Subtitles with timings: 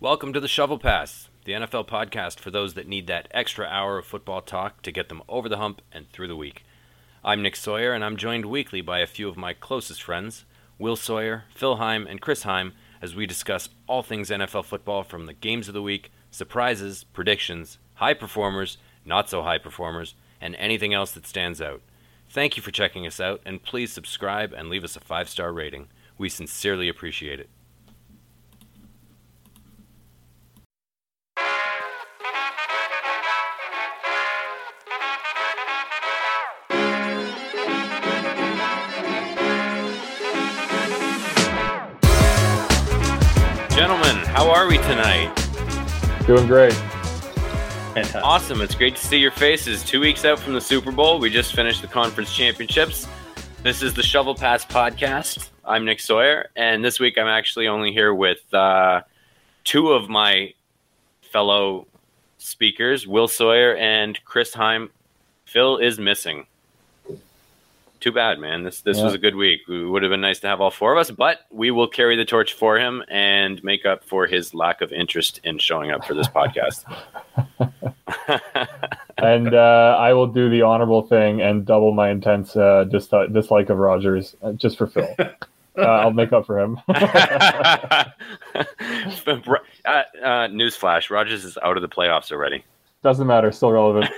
[0.00, 3.98] Welcome to the Shovel Pass, the NFL podcast for those that need that extra hour
[3.98, 6.62] of football talk to get them over the hump and through the week.
[7.24, 10.44] I'm Nick Sawyer, and I'm joined weekly by a few of my closest friends,
[10.78, 15.26] Will Sawyer, Phil Heim, and Chris Heim, as we discuss all things NFL football from
[15.26, 20.94] the games of the week, surprises, predictions, high performers, not so high performers, and anything
[20.94, 21.82] else that stands out.
[22.30, 25.52] Thank you for checking us out, and please subscribe and leave us a five star
[25.52, 25.88] rating.
[26.16, 27.50] We sincerely appreciate it.
[46.28, 46.78] Doing great.
[48.16, 48.60] Awesome.
[48.60, 49.82] It's great to see your faces.
[49.82, 53.08] Two weeks out from the Super Bowl, we just finished the conference championships.
[53.62, 55.48] This is the Shovel Pass podcast.
[55.64, 59.00] I'm Nick Sawyer, and this week I'm actually only here with uh,
[59.64, 60.52] two of my
[61.32, 61.86] fellow
[62.36, 64.90] speakers, Will Sawyer and Chris Heim.
[65.46, 66.46] Phil is missing.
[68.00, 68.62] Too bad, man.
[68.62, 69.04] This this Yeah.
[69.04, 69.62] was a good week.
[69.68, 72.14] It would have been nice to have all four of us, but we will carry
[72.16, 76.04] the torch for him and make up for his lack of interest in showing up
[76.04, 76.84] for this podcast.
[79.20, 83.68] And uh, I will do the honorable thing and double my intense uh, dis- dislike
[83.68, 85.08] of Rodgers uh, just for Phil.
[85.76, 86.76] Uh, I'll make up for him.
[86.88, 88.02] uh, uh,
[90.48, 92.64] newsflash: Rodgers is out of the playoffs already.
[93.04, 93.52] Doesn't matter.
[93.52, 94.10] Still relevant.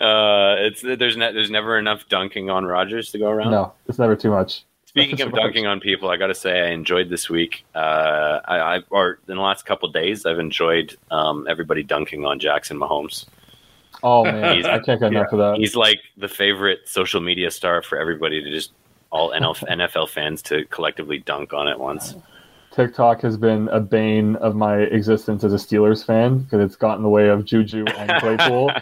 [0.00, 3.50] Uh, it's there's ne- there's never enough dunking on Rodgers to go around.
[3.50, 4.64] no, it's never too much.
[4.86, 7.64] Speaking of dunking on people, I got to say I enjoyed this week.
[7.74, 12.38] Uh, I, I or in the last couple days, I've enjoyed um, everybody dunking on
[12.38, 13.26] Jackson Mahomes.
[14.02, 15.56] Oh man, He's- I can't get enough of that.
[15.58, 18.72] He's like the favorite social media star for everybody to just
[19.10, 22.14] all NL NFL fans to collectively dunk on at once.
[22.74, 26.98] TikTok has been a bane of my existence as a Steelers fan because it's gotten
[26.98, 28.72] in the way of Juju and Claypool.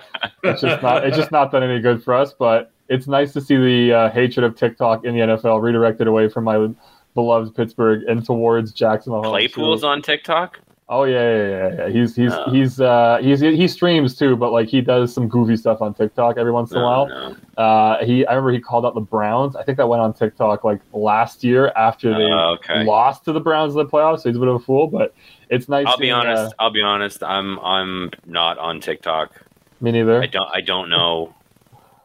[0.43, 1.05] it's just not.
[1.05, 2.33] It's just not done any good for us.
[2.33, 6.31] But it's nice to see the uh, hatred of TikTok in the NFL redirected away
[6.31, 6.69] from my
[7.15, 9.25] beloved Pittsburgh and towards Jackson Mahomes.
[9.25, 10.59] Claypool's on TikTok.
[10.89, 11.89] Oh yeah, yeah, yeah, yeah.
[11.89, 12.51] He's he's Oh.
[12.51, 16.37] he's uh he's he streams too, but like he does some goofy stuff on TikTok
[16.37, 17.07] every once in a while.
[17.09, 17.37] no.
[17.63, 19.57] Uh, he I remember he called out the Browns.
[19.57, 22.85] I think that went on TikTok like last year after they Oh, okay.
[22.85, 24.21] lost to the Browns in the playoffs.
[24.21, 25.15] So he's a bit of a fool, but
[25.49, 25.87] it's nice.
[25.87, 26.53] I'll be honest.
[26.53, 27.23] uh, I'll be honest.
[27.23, 29.33] I'm I'm not on TikTok.
[29.81, 31.35] me neither, I don't I don't know.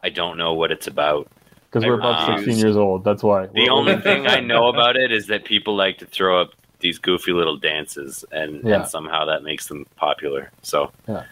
[0.02, 1.28] I don't know what it's about.
[1.68, 3.04] because we're I about 16 years old.
[3.04, 3.46] That's why.
[3.46, 6.52] The We're- only thing I know about it is that people like to throw up
[6.80, 8.76] these goofy little dances, and, Yeah.
[8.80, 10.50] and somehow that makes them popular.
[10.62, 11.24] So, Yeah.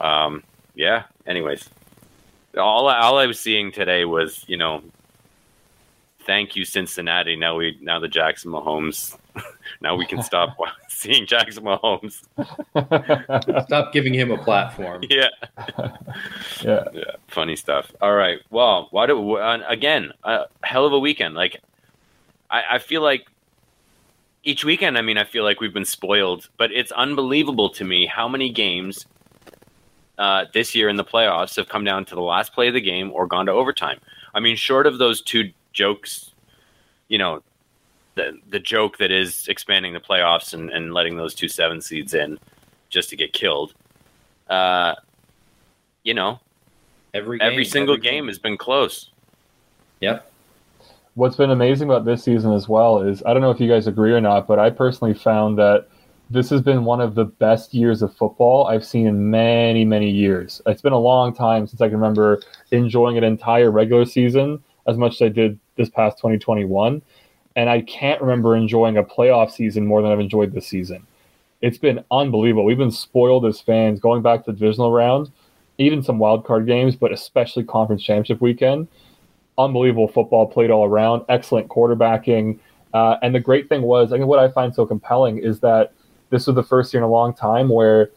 [0.00, 0.42] um,
[0.74, 1.04] yeah.
[1.26, 1.68] Anyways,
[2.58, 4.82] all I- all I was seeing today was you know,
[6.26, 7.36] thank you Cincinnati.
[7.36, 9.16] Now we now the Jackson Mahomes.
[9.80, 10.56] now we can stop
[10.88, 12.22] seeing Jackson Mahomes.
[13.66, 15.02] Stop giving him a platform.
[15.08, 15.28] Yeah.
[16.62, 17.92] yeah, yeah, funny stuff.
[18.00, 18.40] All right.
[18.50, 21.34] Well, why do uh, again a hell of a weekend?
[21.34, 21.60] Like,
[22.50, 23.26] I, I feel like
[24.44, 24.96] each weekend.
[24.96, 28.50] I mean, I feel like we've been spoiled, but it's unbelievable to me how many
[28.50, 29.06] games
[30.18, 32.80] uh, this year in the playoffs have come down to the last play of the
[32.80, 33.98] game or gone to overtime.
[34.34, 36.32] I mean, short of those two jokes,
[37.08, 37.42] you know,
[38.14, 42.14] the the joke that is expanding the playoffs and, and letting those two seven seeds
[42.14, 42.38] in
[42.88, 43.74] just to get killed.
[44.48, 44.94] Uh,
[46.04, 46.38] you know,
[47.14, 49.10] Every every single every game has been close.
[50.00, 50.30] Yep.
[51.14, 53.86] What's been amazing about this season as well is I don't know if you guys
[53.86, 55.88] agree or not, but I personally found that
[56.30, 60.10] this has been one of the best years of football I've seen in many, many
[60.10, 60.60] years.
[60.66, 64.96] It's been a long time since I can remember enjoying an entire regular season as
[64.96, 67.02] much as I did this past 2021.
[67.56, 71.06] And I can't remember enjoying a playoff season more than I've enjoyed this season.
[71.60, 72.64] It's been unbelievable.
[72.64, 75.30] We've been spoiled as fans going back to the divisional round,
[75.78, 78.88] even some wild card games, but especially conference championship weekend
[79.58, 82.58] unbelievable football played all around, excellent quarterbacking.
[82.92, 85.92] Uh, and the great thing was, I think what I find so compelling is that
[86.30, 88.10] this was the first year in a long time where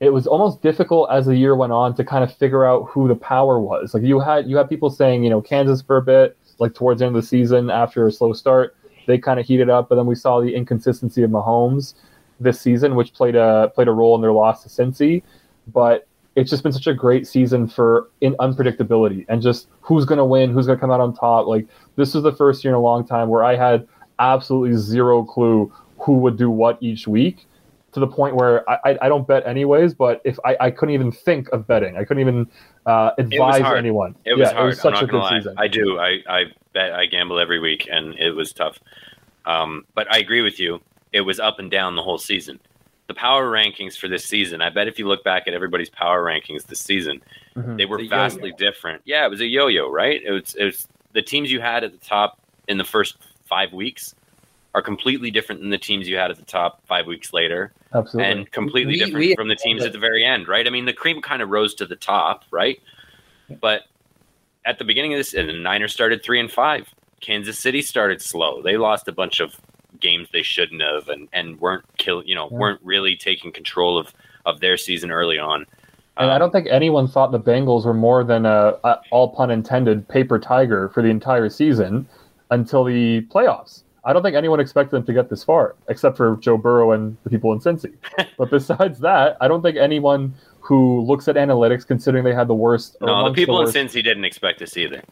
[0.00, 3.08] it was almost difficult as the year went on to kind of figure out who
[3.08, 3.94] the power was.
[3.94, 6.98] Like you had you had people saying, you know, Kansas for a bit, like towards
[6.98, 8.76] the end of the season after a slow start,
[9.06, 11.94] they kind of heated up, but then we saw the inconsistency of Mahomes
[12.40, 15.22] this season, which played a played a role in their loss to Cincy.
[15.66, 16.06] But
[16.36, 20.24] it's just been such a great season for in unpredictability and just who's going to
[20.24, 21.46] win, who's going to come out on top.
[21.46, 21.66] Like
[21.96, 23.86] this was the first year in a long time where I had
[24.18, 27.46] absolutely zero clue who would do what each week.
[27.92, 31.12] To the point where I, I, don't bet anyways, but if I, I couldn't even
[31.12, 32.48] think of betting, I couldn't even
[32.86, 33.78] uh, advise hard.
[33.78, 34.16] anyone.
[34.24, 34.64] It was yeah, hard.
[34.64, 35.38] It was such a good lie.
[35.38, 35.54] season.
[35.58, 36.00] I do.
[36.00, 38.80] I, I bet I gamble every week, and it was tough.
[39.46, 40.80] Um, but I agree with you.
[41.12, 42.58] it was up and down the whole season.
[43.06, 46.24] The power rankings for this season, I bet if you look back at everybody's power
[46.24, 47.20] rankings this season,
[47.54, 47.76] Mhm.
[47.76, 49.02] they were The vastly different.
[49.04, 50.22] Yeah, it was a yo-yo, right?
[50.24, 53.72] It was, it was the teams you had at the top in the first five
[53.74, 54.14] weeks
[54.74, 58.32] are completely different than the teams you had at the top five weeks later, Absolutely.
[58.32, 60.66] and completely We- different we- from the teams at the very end, right?
[60.66, 62.80] I mean, the cream kind of rose to the top, right?
[63.60, 63.82] But
[64.64, 66.88] at the beginning of this, and the Niners started three and five.
[67.20, 68.62] Kansas City started slow.
[68.62, 69.60] They lost a bunch of
[70.00, 72.58] games they shouldn't have, and, and weren't kill, you know, Yeah.
[72.58, 74.12] weren't really taking control of
[74.46, 75.64] of their season early on.
[76.18, 79.28] And I Um, don't think anyone thought the Bengals were more than a, a all
[79.30, 82.06] pun intended paper tiger for the entire season
[82.50, 83.82] until the playoffs.
[84.04, 87.16] I don't think anyone expected them to get this far, except for Joe Burrow and
[87.24, 87.94] the people in Cincy.
[88.36, 92.54] but besides that, I don't think anyone who looks at analytics, considering they had the
[92.54, 92.98] worst.
[93.00, 95.02] No, the people in worst- Cincy didn't expect this either.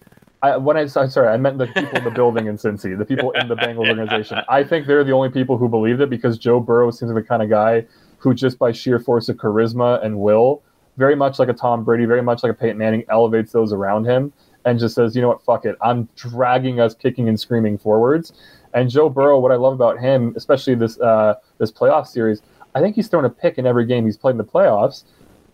[0.43, 3.31] I, when I sorry, I meant the people in the building in Cincy, the people
[3.33, 4.41] in the Bengals organization.
[4.49, 7.29] I think they're the only people who believed it because Joe Burrow seems like the
[7.29, 7.87] kind of guy
[8.19, 10.62] who, just by sheer force of charisma and will,
[10.97, 14.05] very much like a Tom Brady, very much like a Peyton Manning, elevates those around
[14.05, 14.33] him
[14.65, 18.33] and just says, you know what, fuck it, I'm dragging us kicking and screaming forwards.
[18.75, 22.43] And Joe Burrow, what I love about him, especially this uh, this playoff series,
[22.75, 25.05] I think he's thrown a pick in every game he's played in the playoffs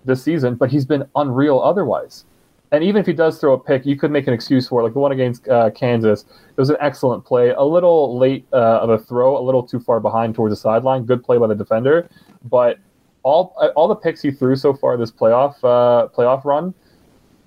[0.05, 2.25] this season, but he's been unreal otherwise.
[2.71, 4.85] And even if he does throw a pick, you could make an excuse for it.
[4.85, 7.51] Like the one against uh, Kansas, it was an excellent play.
[7.51, 11.05] A little late uh, of a throw, a little too far behind towards the sideline.
[11.05, 12.09] Good play by the defender,
[12.45, 12.79] but
[13.23, 16.75] all all the picks he threw so far this playoff uh, playoff run,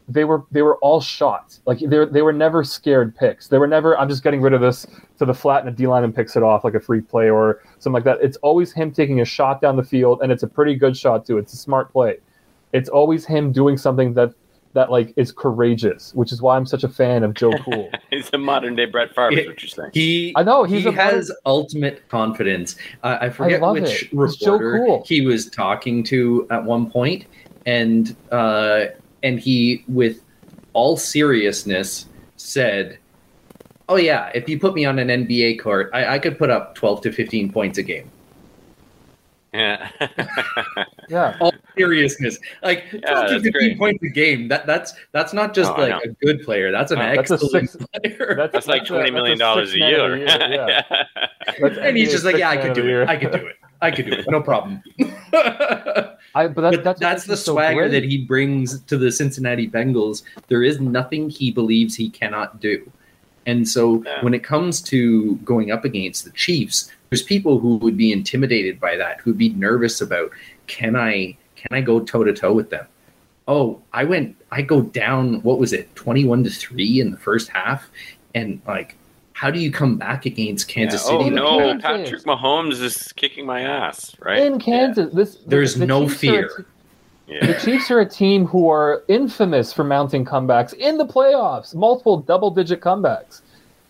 [0.08, 1.62] they were they were all shots.
[1.66, 3.48] Like they they were never scared picks.
[3.48, 4.86] They were never I'm just getting rid of this
[5.20, 7.62] to the flat and a D and picks it off like a free play or
[7.80, 8.18] something like that.
[8.22, 11.26] It's always him taking a shot down the field, and it's a pretty good shot
[11.26, 11.38] too.
[11.38, 12.18] It's a smart play.
[12.74, 14.34] It's always him doing something that
[14.74, 17.90] that like is courageous, which is why I'm such a fan of Joe Cool.
[18.10, 19.92] He's a modern day Brett Favre, It- what you're saying.
[19.94, 22.76] He I know, he's he a has ultimate confidence.
[23.04, 24.10] Uh, I forget love which it.
[24.12, 25.04] It's reporter Cool.
[25.06, 27.26] he was talking to at one point,
[27.66, 28.86] and uh,
[29.24, 30.22] and he, with
[30.74, 32.08] all seriousness,
[32.38, 32.98] said,
[33.90, 36.76] "Oh yeah, if you put me on an NBA court, I, I could put up
[36.76, 38.10] twelve to fifteen points a game."
[39.54, 39.90] Yeah.
[41.10, 43.78] yeah, All seriousness, like Yeah, twelve to that's fifteen great.
[43.78, 44.48] points a game.
[44.48, 46.72] That that's that's not just Oh, like a good player.
[46.72, 48.36] That's an Oh, that's a excellent six- player.
[48.36, 50.26] that's- That's like a- twenty a million dollars a six man of year.
[50.26, 51.04] the year, yeah.
[51.60, 53.10] That's and he's just like, yeah, I could do it.
[53.10, 53.56] I could do it.
[53.82, 54.26] I could do it.
[54.30, 54.82] No problem.
[56.34, 57.92] I, but, that, but that's that's, the him so swagger great.
[57.92, 60.24] that he brings to the Cincinnati Bengals.
[60.48, 62.90] There is nothing he believes he cannot do.
[63.48, 64.24] And so Yeah.
[64.24, 68.80] when it comes to going up against the Chiefs, there's people who would be intimidated
[68.80, 70.32] by that, who'd be nervous about
[70.68, 72.88] can I can I go toe to toe with them?
[73.50, 77.50] Oh, I went I go down what was it, 21 to 3 in the first
[77.50, 77.90] half
[78.34, 78.96] and like
[79.34, 81.18] how do you come back against Kansas Yeah.
[81.18, 81.38] City?
[81.38, 84.40] Oh no, Patrick Mahomes is kicking my ass, right?
[84.44, 85.14] in Kansas.
[85.14, 86.48] This There's the no Chiefs fear.
[86.48, 86.64] t-
[87.28, 87.46] Yeah.
[87.48, 92.18] The Chiefs are a team who are infamous for mounting comebacks in the playoffs, multiple
[92.18, 93.42] double-digit comebacks,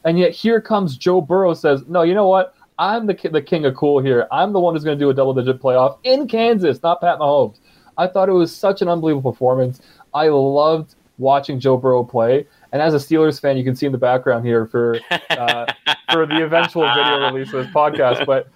[0.05, 2.55] and yet here comes Joe Burrow says, "No, you know what?
[2.81, 4.27] I'm the the king of cool here.
[4.31, 7.59] I'm the one who's going to do a double-digit playoff in Kansas, not Pat Mahomes."
[7.95, 9.81] I thought it was such an unbelievable performance.
[10.15, 13.91] I loved watching Joe Burrow play, and as a Steelers fan, you can see in
[13.91, 14.99] the background here for
[15.29, 15.71] uh,
[16.11, 18.25] for the eventual video release of this podcast.
[18.25, 18.47] But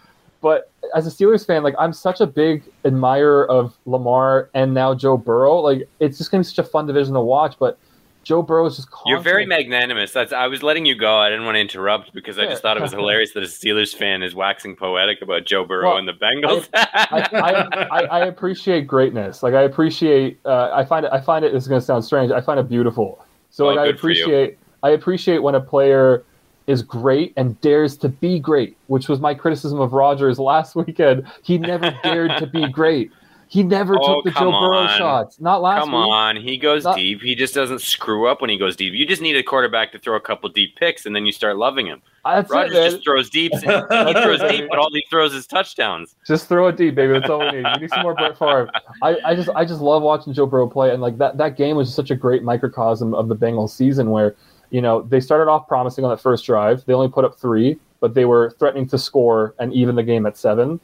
[0.41, 4.95] but as a Steelers fan, like I'm such a big admirer of Lamar and now
[4.95, 5.59] Joe Burrow.
[5.59, 7.57] Like it's just gonna be such a fun division to watch.
[7.59, 7.77] But
[8.25, 10.11] Joe Burrow is just You're very magnanimous.
[10.11, 11.17] That's I was letting you go.
[11.19, 13.95] I didn't want to interrupt because I just thought it was hilarious that a Steelers
[13.95, 16.67] fan is waxing poetic about Joe Burrow Well, and the Bengals.
[16.73, 19.43] I, I, I, I appreciate greatness.
[19.43, 20.39] Like I appreciate.
[20.43, 21.11] Uh, I find it.
[21.13, 21.53] I find it.
[21.53, 22.31] This is going to sound strange.
[22.31, 23.23] I find it beautiful.
[23.51, 24.23] So Oh, like I good for you.
[24.23, 24.57] appreciate.
[24.83, 26.23] I appreciate when a player
[26.67, 31.25] is great and dares to be great, which was my criticism of Rodgers last weekend.
[31.43, 33.11] He never dared to be great.
[33.47, 34.97] He never Oh, took the Joe Burrow on.
[34.97, 35.39] shots.
[35.39, 35.99] Not last Come week.
[36.09, 37.21] on, he goes Not- deep.
[37.21, 38.93] He just doesn't screw up when he goes deep.
[38.93, 41.55] You just need a quarterback to throw a couple deep picks, and then you start
[41.57, 42.01] loving him.
[42.25, 43.51] That's Rodgers it, just throws deep.
[43.53, 46.15] he throws deep, but all he throws is touchdowns.
[46.25, 47.13] Just throw it deep, baby.
[47.13, 47.65] That's all we need.
[47.75, 48.69] We need some more Brett Favre.
[49.03, 51.75] I, I just I just love watching Joe Burrow play, and like that that game
[51.77, 54.35] was such a great microcosm of the Bengals season, where
[54.71, 56.83] you know they started off promising on that first drive.
[56.85, 60.25] They only put up three, but they were threatening to score and even the game
[60.25, 60.79] at seven,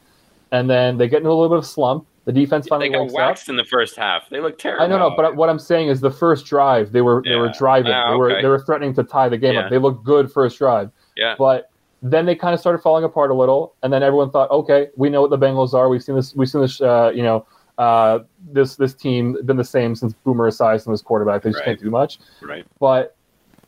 [0.51, 2.05] and then they get into a little bit of slump.
[2.25, 3.17] The defense They finally got wakes up.
[3.17, 4.29] waxed in the first half.
[4.29, 4.85] They look terrible.
[4.85, 7.47] I don't know, but what I'm saying is the first drive they were they were
[7.47, 7.53] Yeah.
[7.57, 7.91] driving.
[7.91, 9.61] Ah, they were they were threatening to tie the game Yeah.
[9.61, 9.69] up.
[9.71, 10.91] They looked good first drive.
[11.17, 11.33] Yeah.
[11.37, 11.69] But
[12.03, 15.09] then they kind of started falling apart a little, and then everyone thought, okay, we
[15.09, 15.89] know what the Bengals are.
[15.89, 16.35] We've seen this.
[16.35, 16.79] We've seen this.
[16.79, 17.45] Uh, you know,
[17.79, 18.19] uh,
[18.51, 21.41] this this team been the same since Boomer Esiason was quarterback.
[21.41, 21.65] They just Right.
[21.69, 22.19] can't do much.
[22.43, 22.65] right.
[22.79, 23.15] But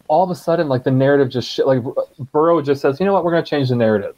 [0.09, 1.81] all of a sudden, like the narrative just sh- like
[2.31, 4.15] Burrow just says, you know what, we're going to change the narrative.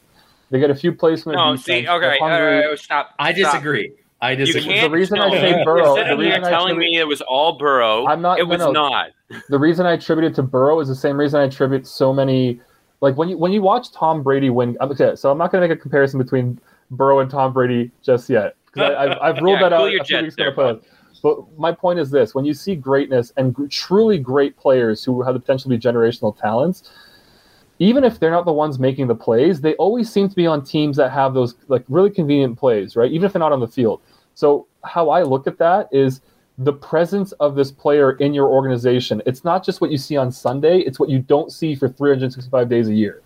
[0.50, 1.38] They get a few placement.
[1.38, 1.64] No, defense.
[1.64, 2.64] see, They're okay, hungry.
[2.64, 3.14] uh, stop.
[3.18, 3.52] I stop.
[3.52, 3.92] disagree.
[4.20, 4.80] I You disagree.
[4.80, 7.20] The reason I no, say you're Burrow- sitting the reason I telling me it was
[7.22, 8.06] all Burrow.
[8.06, 8.72] I'm not- It was no.
[8.72, 9.10] not.
[9.48, 12.60] the reason I attribute it to Burrow is the same reason I attribute so many.
[13.02, 14.76] Like when you when you watch Tom Brady win.
[14.80, 16.58] I'm- Okay, so I'm not going to make a comparison between
[16.92, 20.00] Burrow and Tom Brady just yet because I've, I've ruled Yeah, that cool out your
[20.02, 20.82] a jets there, But
[21.58, 25.34] my point is this: when you see greatness and gr- truly great players who have
[25.34, 26.90] the potential to be generational talents,
[27.78, 30.64] even if they're not the ones making the plays, they always seem to be on
[30.64, 33.10] teams that have those like really convenient plays, right?
[33.10, 34.00] Even if they're not on the field.
[34.34, 36.20] So how I look at that is
[36.58, 39.20] the presence of this player in your organization.
[39.26, 42.68] It's not just what you see on Sunday; it's what you don't see for 365
[42.68, 43.22] days a year.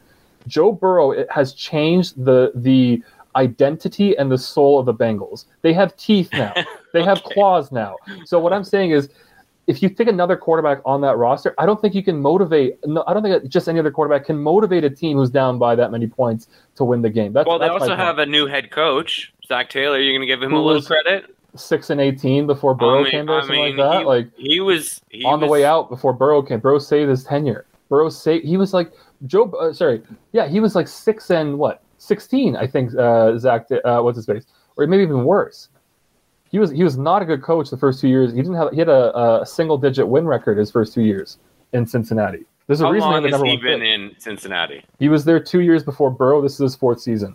[0.46, 3.02] Joe Burrow it has changed the the
[3.36, 5.44] identity and the soul of the Bengals.
[5.62, 6.54] They have teeth now.
[6.92, 7.98] They have claws now.
[8.24, 9.10] So what I'm saying is
[9.70, 12.76] if you pick another quarterback on that roster, I don't think you can motivate.
[12.84, 15.74] No, I don't think just any other quarterback can motivate a team who's down by
[15.76, 17.32] that many points to win the game.
[17.32, 19.98] That's, Well, they that's also have a new head coach, Zac Taylor.
[19.98, 21.34] You're going to give him Who a little credit.
[21.54, 23.98] six and eighteen before Burrow I mean, came I something mean, like that.
[24.00, 26.60] he, like he was he on the way out before Burrow came.
[26.60, 27.66] Burrow saved his tenure.
[27.88, 28.44] Burrow saved.
[28.44, 28.92] He was like
[29.26, 29.50] Joe.
[29.52, 32.94] Uh, sorry, yeah, he was like six and what sixteen, I think.
[32.96, 34.46] Uh, Zach, uh, what's his face,
[34.76, 35.68] or maybe even worse.
[36.50, 38.30] He was he was not a good coach the first two years.
[38.32, 41.38] He didn't have he had a, a single digit win record his first two years
[41.72, 42.44] in Cincinnati.
[42.66, 43.88] There's a How reason long they're the has he been pick.
[43.88, 44.84] in Cincinnati?
[44.98, 46.40] He was there two years before Burrow.
[46.42, 47.34] This is his fourth season.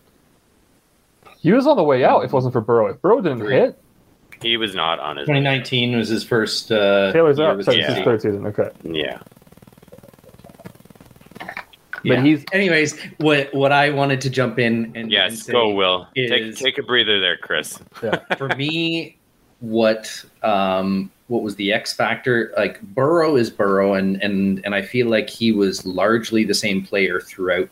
[1.40, 2.88] He was on the way out if it wasn't for Burrow.
[2.88, 3.54] If Burrow didn't Three.
[3.56, 3.78] hit,
[4.42, 5.26] He was not on his.
[5.28, 6.72] 2019 was his first.
[6.72, 7.64] Uh, Taylor's year out.
[7.64, 8.46] Sorry, the it's his third season.
[8.48, 9.20] Okay, Yeah.
[12.06, 12.16] Yeah.
[12.16, 15.44] but he's Anyways, what what I wanted to jump in and and Yes.
[15.44, 16.08] say Go, Will.
[16.16, 17.80] Take is- take a breather there, Chris.
[18.38, 19.18] for me,
[19.60, 22.54] what um what was the X factor?
[22.56, 26.86] Like Burrow is Burrow, and and and I feel like he was largely the same
[26.86, 27.70] player throughout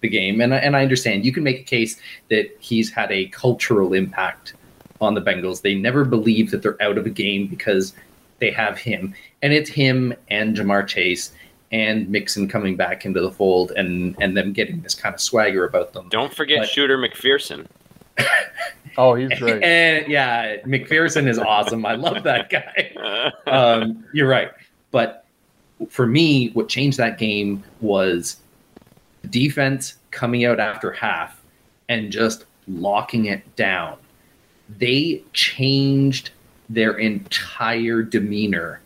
[0.00, 0.40] the game.
[0.40, 3.92] And I- and I understand you can make a case that he's had a cultural
[3.94, 4.54] impact
[5.00, 5.62] on the Bengals.
[5.62, 7.94] They never believe that they're out of a game because
[8.40, 11.32] they have him, and it's him and Ja'Marr Chase
[11.70, 15.64] and Mixon coming back into the fold, and and them getting this kind of swagger
[15.64, 16.08] about them.
[16.08, 17.66] Don't forget But- Shooter McPherson.
[18.96, 19.62] oh he's great.
[19.62, 21.86] And yeah, McPherson is awesome.
[21.86, 22.92] I love that guy.
[23.46, 24.50] um, you're right.
[24.90, 25.24] But
[25.88, 28.38] for me, what changed that game was
[29.22, 31.40] the defense coming out after half
[31.88, 33.96] and just locking it down.
[34.78, 36.30] They changed
[36.68, 38.80] their entire demeanor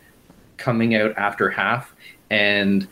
[0.59, 1.95] coming out after half.
[2.33, 2.89] And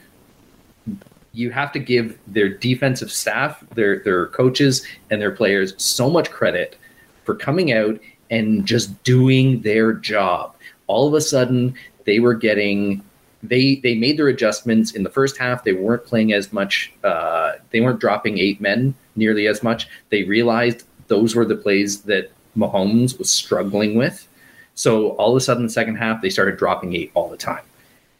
[1.32, 6.30] you have to give their defensive staff, their their coaches, and their players so much
[6.30, 6.76] credit
[7.24, 7.98] for coming out
[8.30, 10.54] and just doing their job.
[10.88, 13.02] All of a sudden, they were getting
[13.42, 15.64] they they made their adjustments in the first half.
[15.64, 16.92] They weren't playing as much.
[17.02, 19.88] Uh, they weren't dropping eight men nearly as much.
[20.10, 24.26] They realized those were the plays that Mahomes was struggling with.
[24.74, 27.64] So all of a sudden, the second half, they started dropping eight all the time,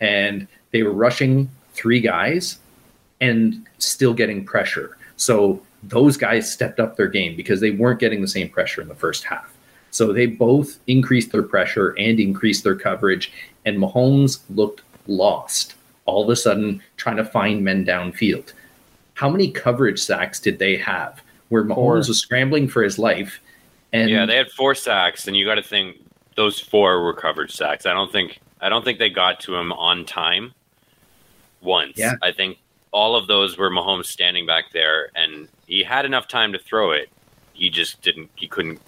[0.01, 2.59] and they were rushing three guys
[3.21, 4.97] and still getting pressure.
[5.17, 8.89] So those guys stepped up their game because they weren't getting the same pressure in
[8.89, 9.53] the first half.
[9.91, 13.33] So they both increased their pressure and increased their coverage,
[13.65, 15.75] and Mahomes looked lost
[16.07, 18.53] all of a sudden trying to find men downfield.
[19.15, 21.95] How many coverage sacks did they have where Mahomes Four.
[21.97, 23.41] was scrambling for his life?
[23.93, 25.97] And yeah, they had four sacks, and you got to think
[26.37, 27.87] those four were covered sacks.
[27.87, 30.53] I don't think I don't think they got to him on time.
[31.63, 32.15] Once, Yeah.
[32.23, 32.59] I think
[32.93, 36.91] all of those were Mahomes standing back there, and he had enough time to throw
[36.93, 37.09] it.
[37.53, 38.31] He just didn't.
[38.35, 38.81] He couldn't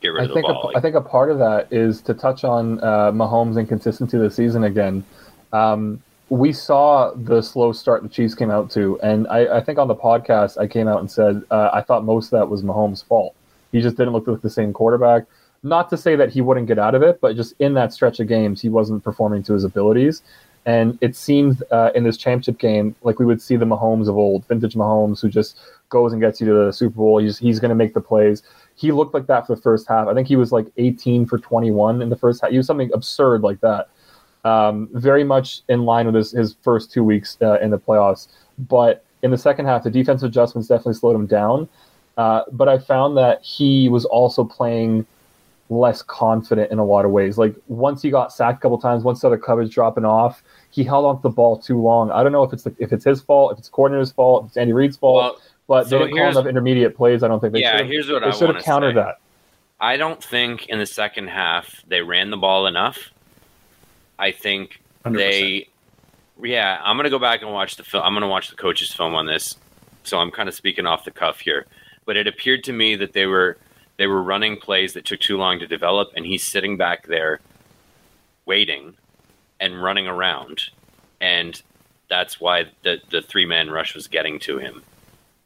[0.00, 0.72] get rid I of the think ball.
[0.74, 4.34] a, I think a part of that is to touch on uh, Mahomes' inconsistency this
[4.34, 5.04] season again.
[5.52, 9.78] Um, we saw the slow start the Chiefs came out to, and I, I think
[9.78, 12.62] on the podcast I came out and said uh, I thought most of that was
[12.62, 13.34] Mahomes' fault.
[13.70, 15.24] He just didn't look like the same quarterback.
[15.62, 18.20] Not to say that he wouldn't get out of it, but just in that stretch
[18.20, 20.22] of games, he wasn't performing to his abilities.
[20.66, 24.16] And it seemed uh, in this championship game like we would see the Mahomes of
[24.16, 25.58] old, vintage Mahomes, who just
[25.88, 27.18] goes and gets you to the Super Bowl.
[27.18, 28.42] He's he's going to make the plays.
[28.74, 30.08] He looked like that for the first half.
[30.08, 32.50] I think he was like 18 for 21 in the first half.
[32.50, 33.88] He was something absurd like that.
[34.44, 38.28] Um, very much in line with his, his first two weeks uh, in the playoffs.
[38.58, 41.68] But in the second half, the defensive adjustments definitely slowed him down.
[42.16, 45.06] Uh, but I found that he was also playing
[45.68, 47.38] less confident in a lot of ways.
[47.38, 50.84] Like once he got sacked a couple times, once the other coverage dropping off, he
[50.84, 52.10] held on to the ball too long.
[52.10, 54.48] I don't know if it's the, if it's his fault, if it's coordinator's fault, if
[54.50, 57.22] it's Andy Reid's fault, Well, but so they didn't call enough intermediate plays.
[57.22, 57.88] I don't think they yeah, should have.
[57.88, 59.00] here's what They I should want have countered say.
[59.02, 59.18] that.
[59.80, 63.10] I don't think in the second half they ran the ball enough.
[64.18, 65.16] I think 100%.
[65.16, 65.68] they,
[66.42, 68.04] yeah, I'm gonna go back and watch the film.
[68.04, 69.56] I'm gonna watch the coach's film on this,
[70.04, 71.66] so I'm kind of speaking off the cuff here.
[72.06, 73.58] but it appeared to me that they were
[73.98, 77.40] they were running plays that took too long to develop, and he's sitting back there
[78.44, 78.94] waiting
[79.60, 80.70] and running around,
[81.20, 81.62] and
[82.08, 84.82] that's why the the three man rush was getting to him.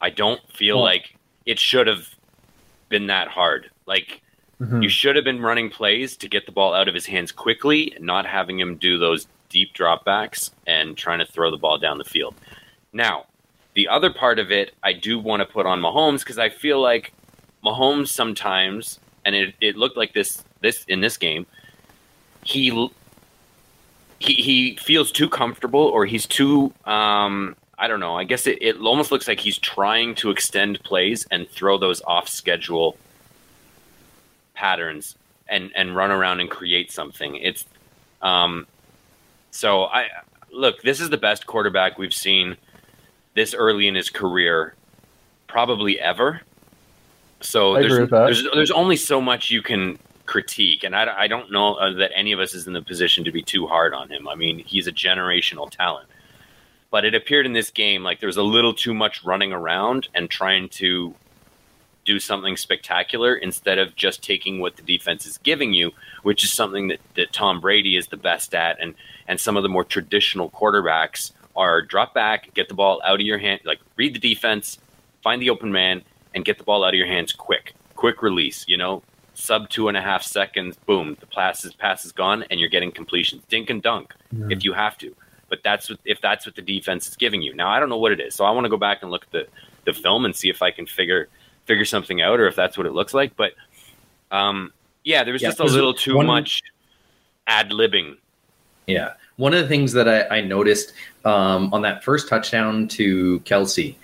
[0.00, 1.14] I don't feel like
[1.46, 2.08] it should have
[2.88, 3.70] been that hard.
[3.86, 4.20] Like
[4.60, 4.82] Mhm.
[4.82, 7.96] you should have been running plays to get the ball out of his hands quickly,
[7.98, 12.04] not having him do those deep dropbacks and trying to throw the ball down the
[12.04, 12.34] field.
[12.92, 13.26] Now,
[13.74, 16.78] the other part of it, I do want to put on Mahomes because I feel
[16.80, 17.12] like
[17.64, 21.46] Mahomes sometimes, and it, it looked like this this in this game,
[22.44, 22.90] he
[24.18, 28.14] he he feels too comfortable or he's too um I don't know.
[28.14, 32.02] I guess it, it almost looks like he's trying to extend plays and throw those
[32.02, 32.96] off schedule
[34.54, 35.16] patterns
[35.48, 37.36] and and run around and create something.
[37.36, 37.64] It's
[38.22, 38.66] um
[39.50, 40.08] so I
[40.52, 42.56] look, this is the best quarterback we've seen
[43.34, 44.74] this early in his career
[45.46, 46.42] probably ever.
[47.40, 48.24] So there's, agree with that.
[48.26, 52.12] there's there's only so much you can critique and I, I don't know uh, that
[52.14, 54.28] any of us is in the position to be too hard on him.
[54.28, 56.08] I mean, he's a generational talent.
[56.90, 60.08] But it appeared in this game like there was a little too much running around
[60.14, 61.14] and trying to
[62.04, 65.92] do something spectacular instead of just taking what the defense is giving you,
[66.22, 68.94] which is something that, that Tom Brady is the best at and
[69.28, 73.26] and some of the more traditional quarterbacks are drop back, get the ball out of
[73.26, 74.78] your hand, like read the defense,
[75.22, 76.02] find the open man,
[76.34, 77.74] and get the ball out of your hands quick.
[77.96, 79.02] Quick release, you know,
[79.34, 82.68] sub two and a half seconds, boom, the pass is pass is gone, and you're
[82.68, 83.42] getting completions.
[83.48, 84.14] Dink and dunk
[84.50, 85.14] if you have to.
[85.48, 87.54] But that's what if that's what the defense is giving you.
[87.54, 89.24] Now I don't know what it is, so I want to go back and look
[89.24, 89.46] at the,
[89.84, 91.28] the film and see if I can figure
[91.66, 93.36] figure something out or if that's what it looks like.
[93.36, 93.52] But
[94.30, 94.72] um,
[95.04, 96.62] yeah, there was Yeah, just a little too one- much
[97.46, 98.16] ad libbing.
[98.86, 99.14] Yeah.
[99.36, 100.92] One of the things that I, I noticed
[101.24, 103.94] um, on that first touchdown to Kelce,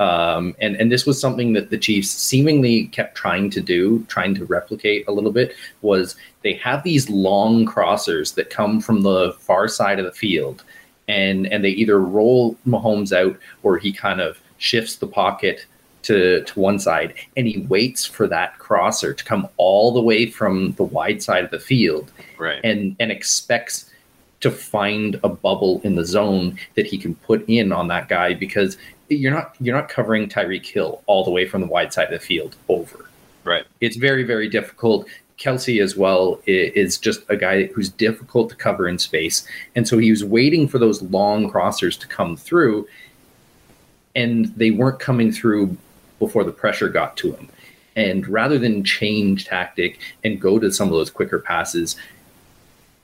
[0.00, 4.34] um, and, and this was something that the Chiefs seemingly kept trying to do, trying
[4.34, 9.34] to replicate a little bit, was they have these long crossers that come from the
[9.38, 10.64] far side of the field.
[11.06, 15.66] And, and they either roll Mahomes out or he kind of shifts the pocket
[16.04, 20.26] to, to one side and he waits for that crosser to come all the way
[20.26, 22.60] from the wide side of the field Right.
[22.62, 23.90] and and expects
[24.40, 28.34] to find a bubble in the zone that he can put in on that guy
[28.34, 28.76] because
[29.08, 32.20] you're not you're not covering Tyreek Hill all the way from the wide side of
[32.20, 33.10] the field over.
[33.44, 33.64] Right.
[33.80, 35.06] It's very very difficult.
[35.38, 39.98] Kelce as well is just a guy who's difficult to cover in space, and so
[39.98, 42.86] he was waiting for those long crossers to come through,
[44.14, 45.76] and they weren't coming through
[46.20, 47.48] before the pressure got to him.
[47.96, 51.96] And rather than change tactic and go to some of those quicker passes,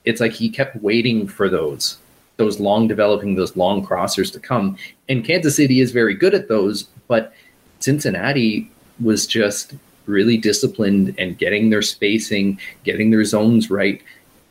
[0.05, 1.97] it's like he kept waiting for those
[2.41, 4.75] those long developing those long crossers to come
[5.09, 7.33] and kansas city is very good at those but
[7.79, 9.73] cincinnati was just
[10.05, 14.01] really disciplined and getting their spacing getting their zones right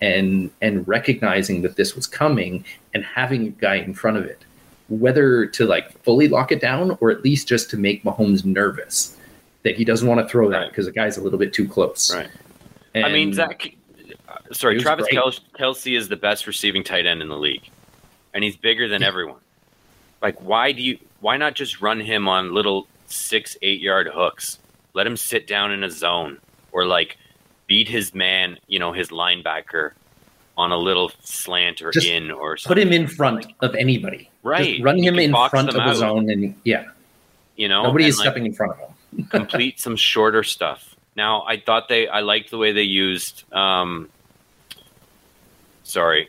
[0.00, 4.44] and and recognizing that this was coming and having a guy in front of it
[4.88, 9.16] whether to like fully lock it down or at least just to make Mahomes nervous
[9.62, 10.68] that he doesn't want to throw that Right.
[10.70, 12.28] because the guy's a little bit too close Right.
[12.94, 13.72] I mean, Zach.
[14.28, 15.06] uh, Sorry, Travis.
[15.12, 17.62] Kel- Kelce is the best receiving tight end in the league,
[18.34, 19.40] and he's bigger than everyone.
[20.22, 20.98] Like, why do you?
[21.20, 24.58] Why not just run him on little six, eight yard hooks?
[24.94, 26.38] Let him sit down in a zone,
[26.72, 27.16] or like
[27.66, 29.92] beat his man, you know, his linebacker
[30.56, 34.28] on a little slant or Just in or put him in front of anybody.
[34.42, 34.74] Right.
[34.74, 35.96] Just run You him in front of the out.
[35.96, 36.86] zone, and yeah,
[37.56, 39.26] You know, nobody is like, stepping in front of him.
[39.30, 40.96] complete some shorter stuff.
[41.16, 43.44] Now, I thought they, I liked the way they used.
[43.52, 44.08] Um,
[45.82, 46.28] sorry,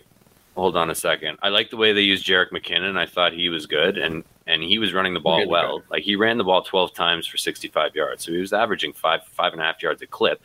[0.55, 1.37] hold on a second.
[1.41, 2.97] I like the way they used Jerick McKinnon.
[2.97, 5.81] I thought he was good, and and he was running the ball well.
[5.89, 9.23] Like he ran the ball twelve times for sixty-five yards, so he was averaging five
[9.27, 10.41] five and a half yards a clip.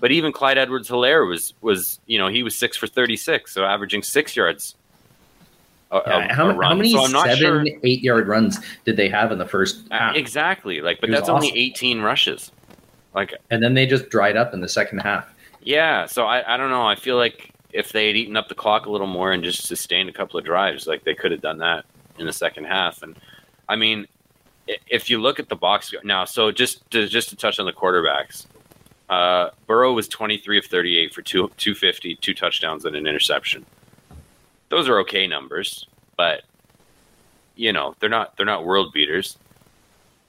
[0.00, 4.02] But even Clyde Edwards-Hilaire was was you know he was six for thirty-six, so averaging
[4.02, 4.74] six yards.
[5.90, 9.08] A, a- Yeah, how, a how many So seven, sure eight yard runs did they
[9.08, 10.16] have in the first Uh, half?
[10.16, 10.80] exactly.
[10.82, 12.52] Like, but that's only eighteen rushes.
[13.14, 15.32] Like and then they just dried up in the second half.
[15.62, 16.86] Yeah, so I, I don't know.
[16.86, 19.66] I feel like if they had eaten up the clock a little more and just
[19.66, 21.84] sustained a couple of drives, like they could have done that
[22.18, 23.02] in the second half.
[23.02, 23.16] And
[23.68, 24.06] I mean,
[24.88, 27.72] if you look at the box now, so just to, just to touch on the
[27.72, 28.46] quarterbacks,
[29.08, 33.64] uh, Burrow was 23 of 38 for two, 250, two touchdowns and an interception.
[34.68, 36.42] Those are okay numbers, but
[37.56, 39.38] you know they're not they're not world beaters.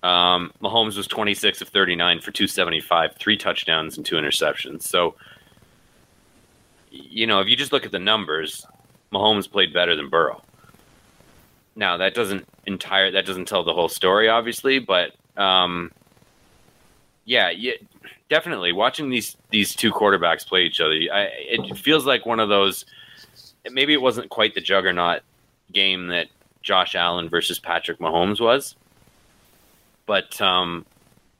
[0.01, 4.83] Um, Mahomes was 26 of 39 for 275, three touchdowns and two interceptions.
[4.83, 5.15] So,
[6.91, 8.65] you know, if you just look at the numbers,
[9.11, 10.41] Mahomes played better than Burrow.
[11.75, 15.91] Now that doesn't entire that doesn't tell the whole story, obviously, but um,
[17.25, 17.73] yeah, yeah,
[18.29, 18.73] definitely.
[18.73, 22.85] Watching these these two quarterbacks play each other, I, it feels like one of those.
[23.71, 25.21] Maybe it wasn't quite the juggernaut
[25.71, 26.27] game that
[26.61, 28.75] Josh Allen versus Patrick Mahomes was,
[30.05, 30.85] but um,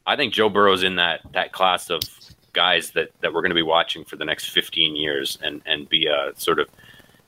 [0.06, 2.02] I think Joe Burrow's in that that class of
[2.54, 5.88] guys that that we're going to be watching for the next 15 years and and
[5.90, 6.68] be a sort of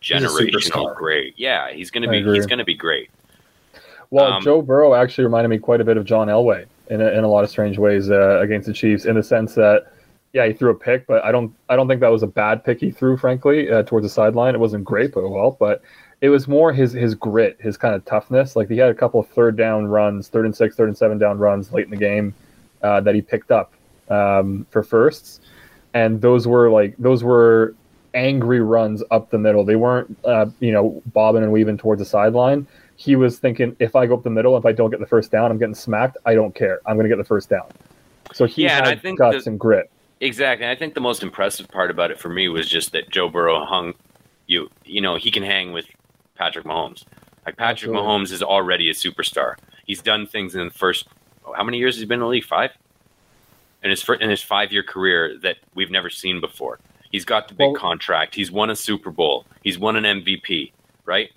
[0.02, 1.34] generational great.
[1.38, 3.10] Yeah, he's going to be he's going to be great.
[4.10, 7.08] Well, um, Joe Burrow actually reminded me quite a bit of John Elway in a,
[7.12, 9.94] in a lot of strange ways uh, against the Chiefs, in the sense that
[10.34, 12.64] yeah, he threw a pick, but I don't I don't think that was a bad
[12.64, 13.18] pick he threw.
[13.18, 15.82] Frankly, uh, towards the sideline, it wasn't great, but well, but
[16.22, 18.56] it was more his his grit, his kind of toughness.
[18.56, 21.18] Like he had a couple of third down runs, third and six, third and seven
[21.18, 22.34] down runs late in the game
[22.82, 23.74] uh, that he picked up
[24.10, 25.40] um, for firsts,
[25.94, 27.76] and those were like those were
[28.14, 29.64] angry runs up the middle.
[29.64, 32.68] They weren't uh, you know bobbing and weaving towards the sideline
[33.02, 35.32] he was thinking, if I go up the middle, if I don't get the first
[35.32, 36.18] down, I'm getting smacked.
[36.24, 36.82] I don't care.
[36.86, 37.68] I'm going to get the first down.
[38.32, 39.90] So he yeah, had I think guts the, and grit.
[40.20, 40.68] Exactly.
[40.68, 43.66] I think the most impressive part about it for me was just that Joe Burrow
[43.66, 43.96] hung
[44.46, 44.70] you.
[44.86, 45.88] You know, he can hang with
[46.36, 47.06] Patrick Mahomes.
[47.44, 48.02] Like Patrick Absolutely.
[48.02, 49.56] Mahomes is already a superstar.
[49.88, 51.08] He's done things in the first.
[51.56, 52.46] How many years has he been in the league?
[52.46, 52.70] Five.
[53.84, 56.80] In his in his five year career that we've never seen before.
[57.12, 58.36] He's got the big well, contract.
[58.36, 59.46] He's won a Super Bowl.
[59.63, 60.72] He's won an MVP.
[61.06, 61.32] Right.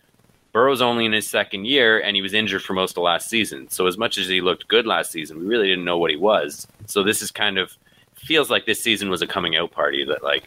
[0.52, 3.68] Burrow's only in his second year, and he was injured for most of last season.
[3.70, 6.16] So as much as he looked good last season, we really didn't know what he
[6.16, 6.68] was.
[6.87, 7.76] So this is kind of
[8.14, 10.04] feels like this season was a coming out party.
[10.04, 10.44] That like,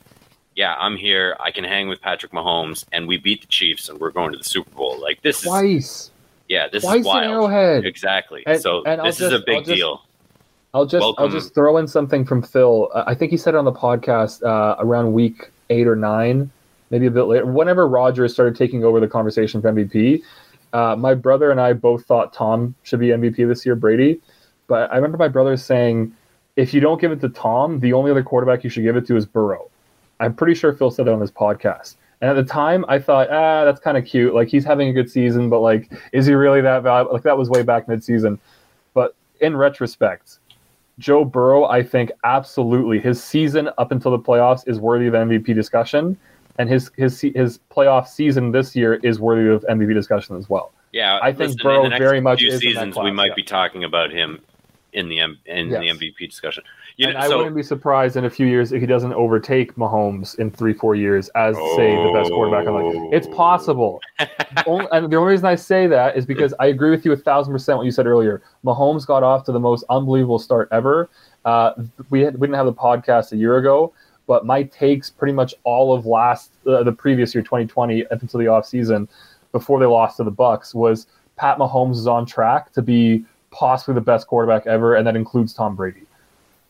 [0.55, 1.36] yeah, I'm here.
[1.41, 4.38] I can hang with Patrick Mahomes, and we beat the Chiefs, and we're going to
[4.38, 4.97] the Super Bowl.
[5.01, 5.83] Like this twice.
[5.83, 6.12] is
[6.47, 7.25] yeah, this twice is wild.
[7.25, 7.86] Arrowhead.
[7.86, 8.43] Exactly.
[8.45, 10.03] And, so and this just, is a big just, deal.
[10.73, 11.23] I'll just Welcome.
[11.23, 12.89] I'll just throw in something from Phil.
[12.93, 16.51] Uh, I think he said it on the podcast uh, around week eight or nine
[16.89, 20.21] maybe a bit later, whenever Rodgers started taking over the conversation for MVP,
[20.73, 24.21] uh, my brother and I both thought Tom should be MVP this year, Brady.
[24.67, 26.13] But I remember my brother saying,
[26.56, 29.06] if you don't give it to Tom, the only other quarterback you should give it
[29.08, 29.69] to is Burrow.
[30.19, 31.95] I'm pretty sure Phil said that on his podcast.
[32.19, 34.34] And at the time, I thought, ah, that's kind of cute.
[34.34, 37.13] Like he's having a good season, but like, is he really that valuable?
[37.13, 38.39] Like that was way back mid-season.
[38.95, 40.39] But in retrospect,
[40.99, 45.53] Joe Burrow, I think absolutely his season up until the playoffs is worthy of MVP
[45.53, 46.17] discussion
[46.57, 50.73] and his his his playoff season this year is worthy of MVP discussion as well.
[50.91, 53.36] Yeah, I think listen, Burrow very much few is seasons class, we might yeah.
[53.36, 54.41] be talking about him
[54.93, 55.79] in the in yes.
[55.79, 56.63] the MVP discussion.
[56.97, 59.75] You and I so, wouldn't be surprised in a few years if he doesn't overtake
[59.75, 61.75] Mahomes in three, four years as, oh.
[61.77, 63.13] say, the best quarterback on the league.
[63.13, 64.01] It's possible.
[64.65, 67.17] only, and the only reason I say that is because I agree with you a
[67.17, 68.41] thousand percent what you said earlier.
[68.65, 71.07] Mahomes got off to the most unbelievable start ever.
[71.45, 71.73] Uh,
[72.10, 73.93] we, had, we didn't have the podcast a year ago,
[74.25, 78.39] but my takes pretty much all of last uh, the previous year 2020 up until
[78.39, 79.07] the offseason
[79.51, 81.05] before they lost to the Bucs was
[81.36, 85.53] pat mahomes is on track to be possibly the best quarterback ever and that includes
[85.53, 86.07] tom brady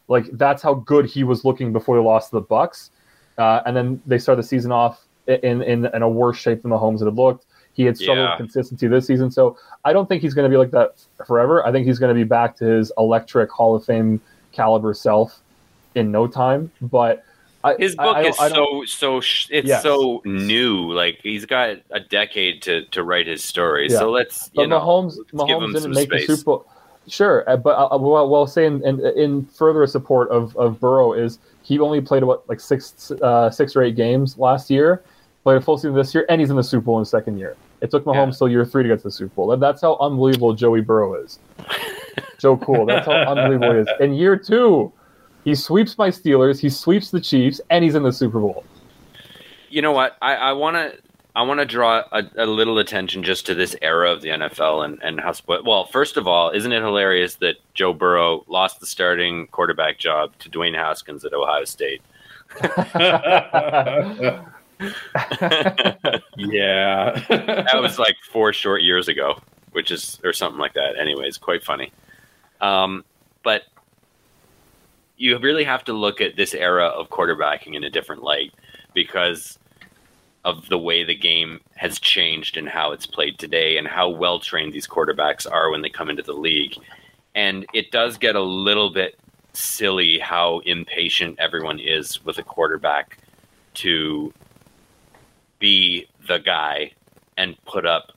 [0.07, 2.89] like that's how good he was looking before they lost to the Bucs
[3.37, 6.71] uh, and then they start the season off in, in, in a worse shape than
[6.71, 8.31] the mahomes had looked he had struggled yeah.
[8.31, 11.65] with consistency this season so i don't think he's going to be like that forever
[11.67, 14.21] i think he's going to be back to his electric hall of fame
[14.53, 15.41] caliber self
[15.95, 17.23] in no time but
[17.63, 19.83] I, his book I, I, is so so it's yes.
[19.83, 20.91] so new.
[20.93, 23.87] Like he's got a decade to to write his story.
[23.89, 23.97] Yeah.
[23.97, 26.27] So let's you but know, Mahomes, Mahomes didn't make space.
[26.27, 26.67] the Super Bowl.
[27.07, 31.13] Sure, uh, but uh, well, well, say in, in, in further support of, of Burrow
[31.13, 35.03] is he only played what like six uh, six or eight games last year,
[35.43, 37.37] played a full season this year, and he's in the Super Bowl in the second
[37.37, 37.55] year.
[37.79, 38.37] It took Mahomes yeah.
[38.39, 39.55] till year three to get to the Super Bowl.
[39.55, 41.39] That's how unbelievable Joey Burrow is.
[42.39, 42.85] Joe Cool.
[42.85, 43.87] That's how unbelievable he is.
[44.01, 44.91] In year two,
[45.45, 48.65] he sweeps my Steelers, he sweeps the Chiefs, and he's in the Super Bowl.
[49.69, 50.17] You know what?
[50.21, 50.97] I want to
[51.37, 54.83] I want to draw a, a, little attention just to this era of the NFL
[54.83, 55.63] and, and how split.
[55.63, 60.33] Well, first of all, isn't it hilarious that Joe Burrow lost the starting quarterback job
[60.39, 62.01] to Dwayne Haskins at Ohio State?
[62.63, 64.41] yeah.
[67.29, 69.39] that was like four short years ago,
[69.73, 70.97] which is, or something like that.
[70.99, 71.91] Anyways, quite funny.
[72.61, 73.05] Um,
[73.43, 73.61] but
[75.17, 78.55] you really have to look at this era of quarterbacking in a different light
[78.95, 79.59] because
[80.47, 84.39] of the way the game has changed and how it's played today and how well
[84.39, 86.73] trained these quarterbacks are when they come into the league.
[87.35, 89.19] And it does get a little bit
[89.51, 93.17] silly how impatient everyone is with a quarterback
[93.73, 94.33] to
[95.59, 96.93] be the guy
[97.35, 98.13] and put up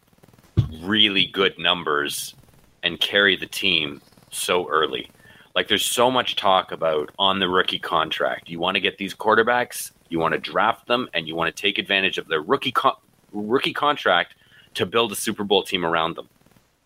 [0.82, 2.36] really good numbers
[2.84, 5.10] and carry the team so early.
[5.56, 8.48] Like there's so much talk about on the rookie contract.
[8.48, 11.62] You want to get these quarterbacks, you want to draft them, and you want to
[11.62, 12.98] take advantage of their rookie co-
[13.32, 14.34] rookie contract
[14.74, 16.28] to build a Super Bowl team around them.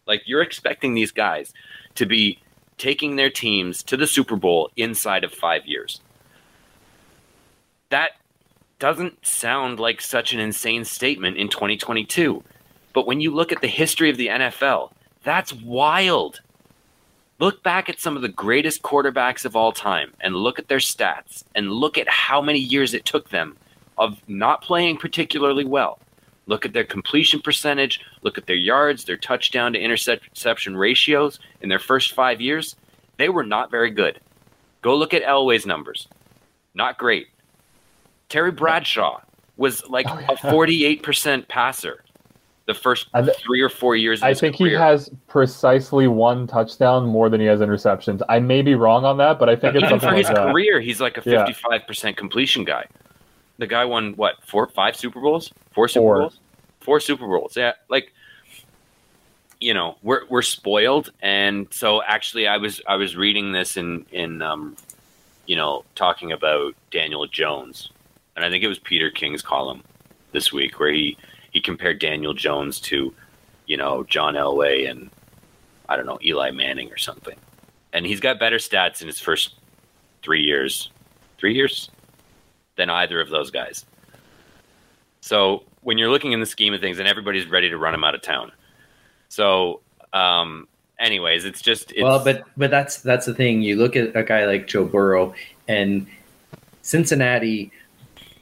[0.06, 1.52] Like you're expecting these guys
[1.94, 2.38] to be
[2.78, 6.00] taking their teams to the Super Bowl inside of five years.
[7.90, 8.12] That
[8.78, 12.42] doesn't sound like such an insane statement in 2022.
[12.92, 16.40] But when you look at the history of the NFL, that's wild.
[17.40, 20.78] Look back at some of the greatest quarterbacks of all time and look at their
[20.78, 23.56] stats and look at how many years it took them
[23.98, 25.98] of not playing particularly well.
[26.46, 31.68] Look at their completion percentage, look at their yards, their touchdown to interception ratios in
[31.68, 32.76] their first five years.
[33.16, 34.20] They were not very good.
[34.82, 36.06] Go look at Elway's numbers.
[36.74, 37.28] Not great.
[38.28, 39.20] Terry Bradshaw
[39.56, 40.32] was like Oh, yeah.
[40.32, 42.03] a 48% passer
[42.66, 47.06] the first th- three or four years of I think he has precisely one touchdown
[47.06, 48.22] more than he has interceptions.
[48.28, 50.34] I may be wrong on that, but I think it's Even something for like his
[50.34, 50.50] that.
[50.52, 51.44] career, he's like a Yeah.
[51.46, 52.86] 55% completion guy.
[53.58, 55.52] The guy won what, four, five Super Bowls?
[55.74, 56.18] Four Super Four.
[56.20, 56.38] Bowls?
[56.80, 57.56] Four Super Bowls.
[57.56, 57.72] Yeah.
[57.88, 58.12] Like,
[59.60, 61.12] you know, we're, we're spoiled.
[61.20, 64.76] And so actually I was, I was reading this in, in, um,
[65.46, 67.90] you know, talking about Daniel Jones.
[68.36, 69.82] And I think it was Peter King's column
[70.32, 71.16] this week where he,
[71.54, 73.14] he compared Daniel Jones to,
[73.66, 75.08] you know, John Elway and
[75.88, 77.36] I don't know, Eli Manning or something.
[77.92, 79.54] And he's got better stats in his first
[80.22, 80.90] three years,
[81.38, 81.90] three years
[82.76, 83.86] than either of those guys.
[85.20, 88.02] So when you're looking in the scheme of things, and everybody's ready to run him
[88.02, 88.50] out of town.
[89.28, 89.80] So,
[90.12, 90.66] um,
[90.98, 93.62] anyways, it's just it's, well, but but that's that's the thing.
[93.62, 95.34] You look at a guy like Joe Burrow
[95.68, 96.06] and
[96.82, 97.70] Cincinnati,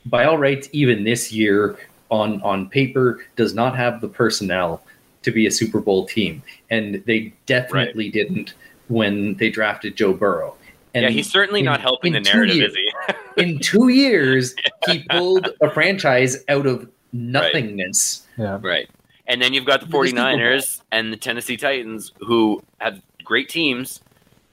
[0.07, 1.79] by all rights, even this year
[2.13, 4.83] on on paper, does not have the personnel
[5.23, 8.55] to be a Super Bowl team, and they definitely didn't
[8.89, 10.55] when they drafted Joe Burrow.
[10.95, 12.93] And yeah, he's certainly in- not helping the in two narrative, years- is he?
[13.43, 14.55] in two years,
[14.87, 18.27] he pulled a franchise out of nothingness.
[18.37, 18.59] Yeah.
[18.63, 18.89] right.
[19.27, 23.49] And then you've got the The Super 49ers and the Tennessee Titans, who have great
[23.49, 24.03] teams,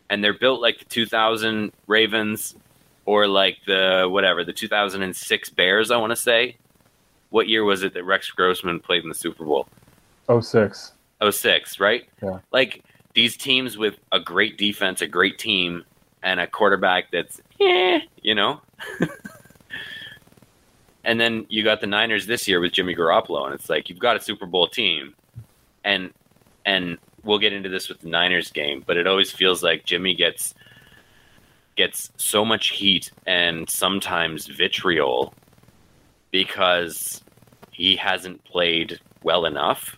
[0.09, 2.55] and they're built like the 2000 Ravens
[3.05, 5.91] or like the whatever the 2006 Bears.
[5.91, 6.55] I want to say.
[7.29, 9.67] What year was it that Rex Grossman played in the Super Bowl?
[10.27, 10.93] Oh six.
[11.27, 12.07] 06, right?
[12.23, 12.39] Yeah.
[12.51, 15.83] Like these teams with a great defense, a great team,
[16.23, 18.61] and a quarterback that's, eh, you know.
[21.03, 23.99] and then you got the Niners this year with Jimmy Garoppolo, and it's like you've
[23.99, 25.13] got a Super Bowl team,
[25.83, 26.13] and
[26.65, 30.13] and we'll get into this with the Niners game, but it always feels like Jimmy
[30.13, 30.53] gets
[31.75, 35.33] gets so much heat and sometimes vitriol
[36.31, 37.23] because
[37.71, 39.97] he hasn't played well enough.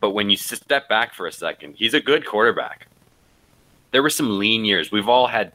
[0.00, 2.88] But when you step back for a second, he's a good quarterback.
[3.92, 4.90] There were some lean years.
[4.90, 5.52] We've all had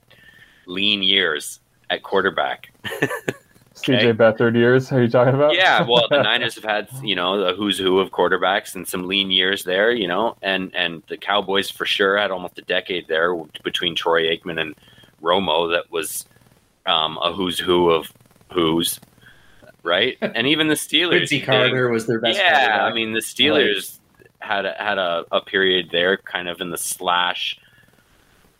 [0.65, 2.71] lean years at quarterback.
[3.75, 4.91] CJ Beathard years.
[4.91, 5.53] Are you talking about?
[5.53, 9.07] Yeah, well, the Niners have had you know the who's who of quarterbacks and some
[9.07, 13.07] lean years there, you know, and and the Cowboys for sure had almost a decade
[13.07, 14.75] there between Troy Aikman and
[15.21, 16.25] Romo that was
[16.85, 18.11] um, a who's who of
[18.51, 18.99] who's,
[19.83, 20.17] right?
[20.21, 21.09] And even the Steelers.
[21.09, 22.37] Quincy Carter was their best.
[22.39, 23.99] yeah, I mean the Steelers
[24.39, 27.59] had a, had a, a period there, kind of in the slash,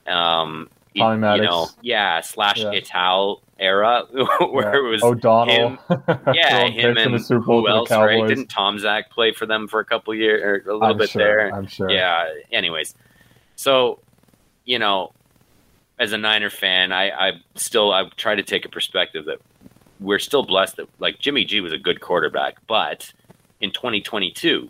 [0.07, 2.69] um, you know, yeah, slash Yeah.
[2.71, 4.79] Ital era where Yeah.
[4.79, 5.77] it was O'Donnell.
[6.33, 7.91] yeah, him and the Super Bowl who else?
[7.91, 8.27] Right?
[8.27, 11.09] Didn't Tom Zach play for them for a couple years or a little I'm bit
[11.09, 11.53] sure, there?
[11.53, 11.89] I'm sure.
[11.89, 12.27] Yeah.
[12.51, 12.95] Anyways,
[13.55, 13.99] so
[14.65, 15.11] you know,
[15.99, 19.39] as a Niner fan, I, I still I try to take a perspective that
[19.99, 23.11] we're still blessed that like Jimmy G was a good quarterback, but
[23.61, 24.69] in 2022,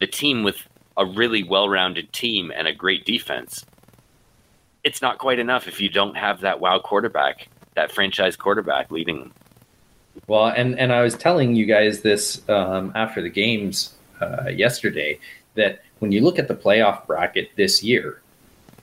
[0.00, 3.64] the team with a really well-rounded team and a great defense,
[4.84, 9.20] it's not quite enough if you don't have that wow quarterback, that franchise quarterback leading
[9.20, 9.32] them.
[10.26, 15.20] Well, and and I was telling you guys this um, after the games uh, yesterday
[15.54, 18.20] that when you look at the playoff bracket this year,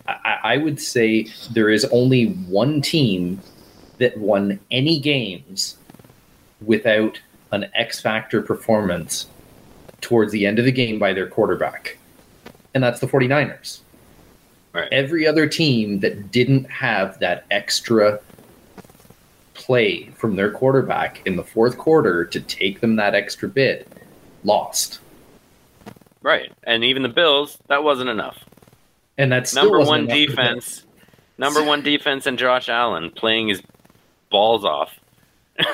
[0.07, 3.41] I, I would say there is only one team
[3.97, 5.77] that won any games
[6.65, 7.19] without
[7.51, 9.27] an X factor performance
[10.01, 11.97] towards the end of the game by their quarterback,
[12.73, 13.79] and that's the 49ers.
[14.73, 14.91] Right.
[14.91, 18.19] Every other team that didn't have that extra
[19.53, 23.87] play from their quarterback in the fourth quarter to take them that extra bit
[24.43, 24.99] lost.
[26.21, 26.51] Right.
[26.63, 28.37] And even the Bills, that wasn't enough.
[29.17, 30.55] And that's still number one enough for them.
[30.55, 30.83] defense.
[31.37, 33.61] Number one defense and Josh Allen playing his
[34.35, 34.91] balls off.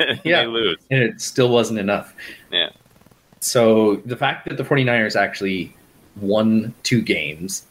[0.00, 0.42] And Yeah.
[0.42, 0.78] They lose.
[0.90, 2.14] and it still wasn't enough.
[2.52, 2.70] Yeah.
[3.40, 5.74] So the fact that the 49ers actually
[6.20, 7.64] won two games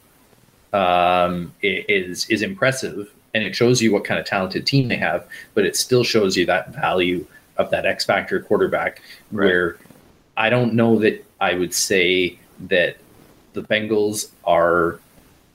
[0.72, 5.26] um, is is impressive, and it shows you what kind of talented team they have.
[5.54, 9.00] But it still shows you that value of that X factor quarterback.
[9.32, 9.46] Right.
[9.46, 9.78] Where
[10.36, 12.96] I don't know that I would say that
[13.54, 15.00] the Bengals are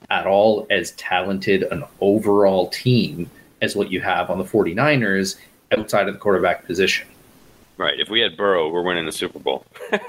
[0.09, 3.29] at all as talented an overall team
[3.63, 5.37] as what you have on the 49ers
[5.75, 7.07] outside of the quarterback position.
[7.77, 7.99] Right.
[7.99, 9.65] If we had Burrow, we're winning the Super Bowl.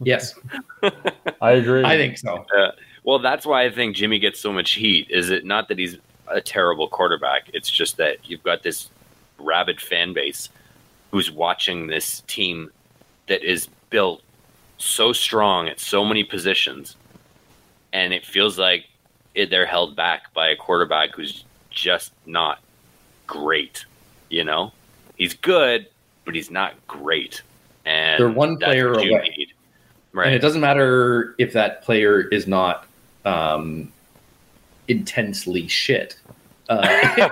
[0.00, 0.34] Yes,
[1.40, 1.84] I agree.
[1.84, 2.44] I think so.
[2.56, 2.72] Uh,
[3.04, 5.08] well, that's why I think Jimmy gets so much heat.
[5.10, 5.98] Is it not that he's
[6.28, 7.50] a terrible quarterback?
[7.52, 8.90] It's just that you've got this
[9.38, 10.48] rabid fan base
[11.10, 12.70] who's watching this team
[13.28, 14.22] that is built
[14.78, 16.96] so strong at so many positions,
[17.92, 18.86] and it feels like
[19.34, 21.44] it, they're held back by a quarterback who's
[21.74, 22.60] just not
[23.26, 23.84] great.
[24.28, 24.72] You know,
[25.16, 25.88] he's good,
[26.24, 27.42] but he's not great.
[27.84, 29.34] And They're one player away.
[29.36, 29.52] need.
[30.14, 32.86] And it doesn't matter if that player is not
[33.24, 33.92] um,
[34.88, 36.16] intensely shit.
[36.68, 36.82] Uh,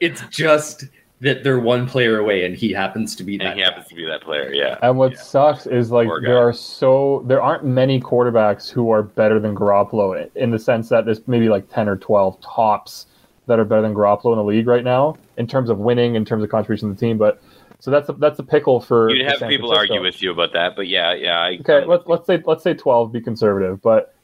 [0.00, 0.84] it's, it's just
[1.22, 3.44] that they're one player away, and he happens to be that.
[3.44, 3.68] and he guy.
[3.70, 4.52] happens to be that player.
[4.54, 4.78] Yeah.
[4.82, 5.18] And what Yeah.
[5.18, 6.28] sucks is like Poor guy.
[6.30, 10.88] there are so there aren't many quarterbacks who are better than Garoppolo in the sense
[10.88, 13.06] that there's maybe like ten or twelve tops
[13.46, 16.24] that are better than Garoppolo in the league right now in terms of winning, in
[16.24, 17.18] terms of contribution to the team.
[17.18, 17.42] But
[17.80, 19.10] so that's a, that's a pickle for.
[19.10, 19.94] You'd have San people Francisco.
[19.94, 21.38] argue with you about that, but yeah, yeah.
[21.40, 23.12] I, Okay, let's let's say let's say twelve.
[23.12, 24.14] Be conservative, but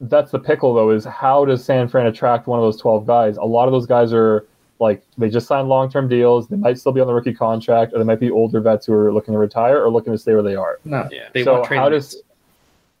[0.00, 0.90] that's the pickle though.
[0.90, 3.36] Is how does San Fran attract one of those twelve guys?
[3.36, 4.44] A lot of those guys are
[4.78, 6.48] like they just signed long term deals.
[6.48, 8.92] They might still be on the rookie contract, or they might be older vets who
[8.94, 10.78] are looking to retire or looking to stay where they are.
[10.84, 11.28] No, Yeah.
[11.32, 12.22] they so want trade how does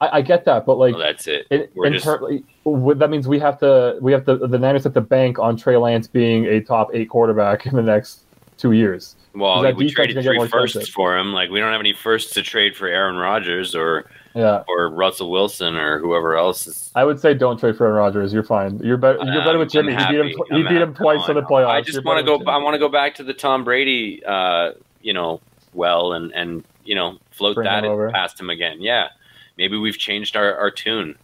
[0.00, 1.46] I, I get that, but like well, that's it.
[1.50, 4.94] in, We're in just- that means we have to we have to the Niners have
[4.94, 8.20] to bank on Trey Lance being a top eight quarterback in the next
[8.58, 9.16] two years.
[9.34, 10.94] Well, we traded three firsts expensive.
[10.94, 11.32] for him.
[11.34, 15.30] Like we don't have any firsts to trade for Aaron Rodgers or Yeah, or Russell
[15.30, 16.90] Wilson or whoever else is.
[16.94, 18.34] I would say don't trade for Aaron Rodgers.
[18.34, 18.78] You're fine.
[18.84, 19.18] You're better.
[19.24, 19.92] You're better with Jimmy.
[19.94, 20.28] He beat him.
[20.50, 21.70] He beat him twice Come in the playoffs.
[21.70, 22.50] I just want to go.
[22.50, 24.22] I want to go back to the Tom Brady.
[24.22, 25.40] Uh, you know,
[25.72, 28.10] well, and and you know, float Bring that him over.
[28.10, 28.82] past him again.
[28.82, 29.08] Yeah,
[29.56, 31.16] maybe we've changed our our tune.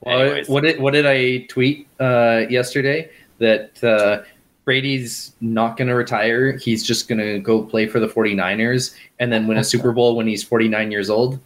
[0.00, 3.10] Well, what did what did I tweet uh, yesterday?
[3.40, 4.22] That uh,
[4.64, 6.56] Brady's not going to retire.
[6.56, 10.16] He's just going to go play for the 49ers and then win a Super Bowl
[10.16, 11.38] when he's 49 years old.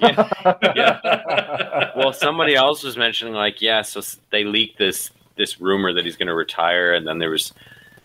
[0.74, 1.90] Yeah.
[1.96, 6.16] well, somebody else was mentioning like, yeah, so they leaked this this rumor that he's
[6.16, 7.52] going to retire, and then there was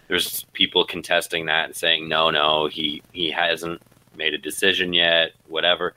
[0.08, 3.82] there's people contesting that and saying no, no, he he hasn't
[4.15, 5.93] made a decision yet, whatever.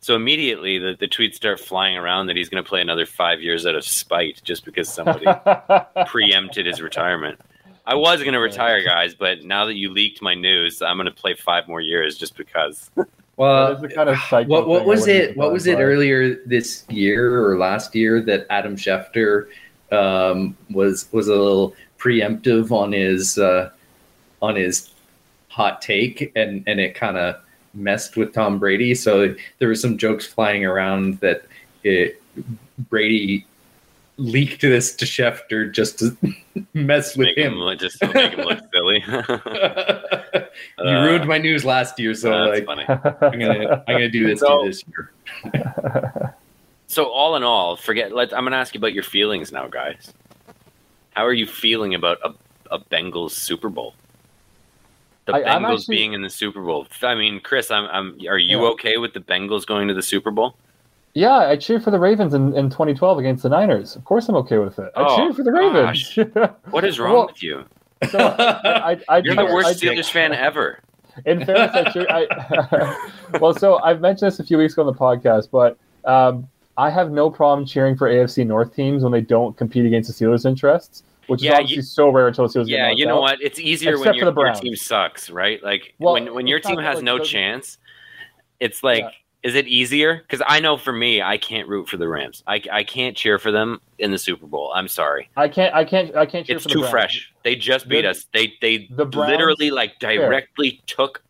[0.00, 3.40] So immediately the, the tweets start flying around that he's going to play another five
[3.40, 5.26] years out of spite just because somebody
[6.06, 7.40] preempted his retirement.
[7.84, 11.06] I was going to retire, guys, but now that you leaked my news, I'm going
[11.06, 12.90] to play five more years just because.
[13.38, 15.36] Well, kind of what what was it?
[15.36, 19.46] What was it earlier this year or last year that Adam Schefter
[19.90, 23.70] um, was was a little preemptive on his uh,
[24.42, 24.90] on his
[25.48, 27.36] hot take, and and it kind of
[27.74, 28.94] messed with Tom Brady.
[28.94, 31.46] So there were some jokes flying around that
[31.84, 32.20] it,
[32.90, 33.46] Brady
[34.18, 36.16] leaked this to Schefter just to
[36.74, 37.58] mess with make him, him.
[37.60, 39.02] look- just to make him look silly.
[39.08, 42.84] you uh, ruined my news last year, so That's like funny.
[42.88, 46.34] I'm gonna I'm gonna do this to So- you this year.
[46.90, 48.12] So all in all, forget.
[48.12, 50.12] Let I'm going to ask you about your feelings now, guys.
[51.10, 52.32] How are you feeling about a,
[52.74, 53.94] a Bengals Super Bowl?
[55.26, 56.86] The I- Bengals actually- being in the Super Bowl.
[57.02, 57.84] I mean, Chris, I'm.
[57.90, 58.68] I'm are you Yeah.
[58.70, 60.56] okay with the Bengals going to the Super Bowl?
[61.14, 63.96] Yeah, I cheered for the Ravens in, in 2012 against the Niners.
[63.96, 64.92] Of course, I'm okay with it.
[64.94, 66.16] I Oh, cheered for the Ravens.
[66.70, 67.64] What is wrong Well, with you?
[68.10, 70.80] so I, I, You're the worst I- Steelers fan ever.
[71.26, 73.08] In fairness, I cheer, I,
[73.40, 75.76] well, so I've mentioned this a few weeks ago on the podcast, but
[76.08, 80.16] um, I have no problem cheering for AFC North teams when they don't compete against
[80.16, 83.04] the Steelers' interests, which Yeah, is obviously you- so rare until the Steelers Yeah, you
[83.04, 83.22] know out.
[83.22, 83.42] what?
[83.42, 85.60] It's easier Except when for your, the your team sucks, right?
[85.64, 87.78] Like Well, when when your team has like, no chance,
[88.60, 89.04] it's like.
[89.42, 90.16] Is it easier?
[90.16, 92.42] Because I know for me, I can't root for the Rams.
[92.46, 94.72] I, I can't cheer for them in the Super Bowl.
[94.74, 95.28] I'm sorry.
[95.36, 96.90] I can't, I can't, I can't cheer It's for the It's too Browns.
[96.90, 97.32] fresh.
[97.44, 98.26] They just beat The- us.
[98.34, 101.22] They they the Browns- literally like directly took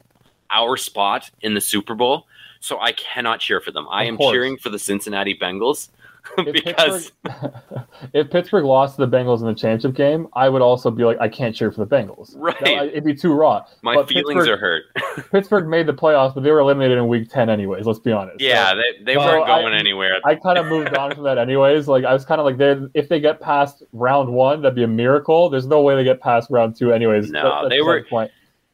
[0.51, 2.27] our spot in the Super Bowl.
[2.61, 3.87] So I cannot cheer for them.
[3.91, 4.33] I Of am course.
[4.33, 5.91] cheering for the Cincinnati Bengals
[6.39, 7.53] If because Pittsburgh,
[8.15, 11.19] if Pittsburgh lost to the Bengals in the championship game, I would also be like,
[11.21, 12.33] I can't cheer for the Bengals.
[12.37, 12.57] Right.
[12.61, 13.65] That- it'd be too raw.
[13.83, 15.31] my But feelings Pittsburgh- are hurt.
[15.33, 18.41] Pittsburgh made the playoffs, but they were eliminated in week 10 anyways, let's be honest.
[18.41, 20.19] yeah, So they, they Well, weren't going I- anywhere.
[20.25, 21.89] I kind of moved on from that anyways.
[21.89, 24.89] Like, I was kind of like, if they get past round one, that'd be a
[24.89, 25.49] miracle.
[25.51, 27.31] There's no way they get past round two anyways.
[27.31, 28.31] No, That- they were- the Point.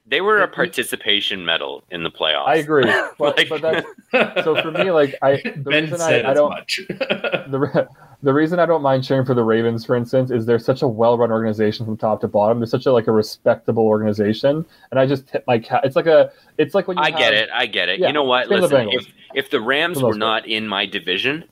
[0.06, 2.46] They were a participation medal in the playoffs.
[2.46, 2.84] I agree.
[3.18, 6.34] But, Like- but that's, so for me, like, I, the ben reason said I, I
[6.34, 6.80] don't, much.
[6.88, 7.88] the,
[8.22, 10.88] the reason I don't mind cheering for the Ravens, for instance, is they're such a
[10.88, 12.58] well-run organization from top to bottom.
[12.58, 15.82] They're such a like a respectable organization, and I just tip my cat.
[15.84, 17.48] It's like a, it's like when you I have, get it.
[17.54, 18.00] I get it.
[18.00, 18.48] Yeah, you know what?
[18.48, 20.42] same with the Listen, if if the Rams were most part.
[20.44, 21.44] not in my division,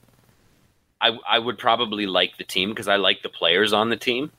[1.01, 4.31] I I would probably like the team because I like the players on the team.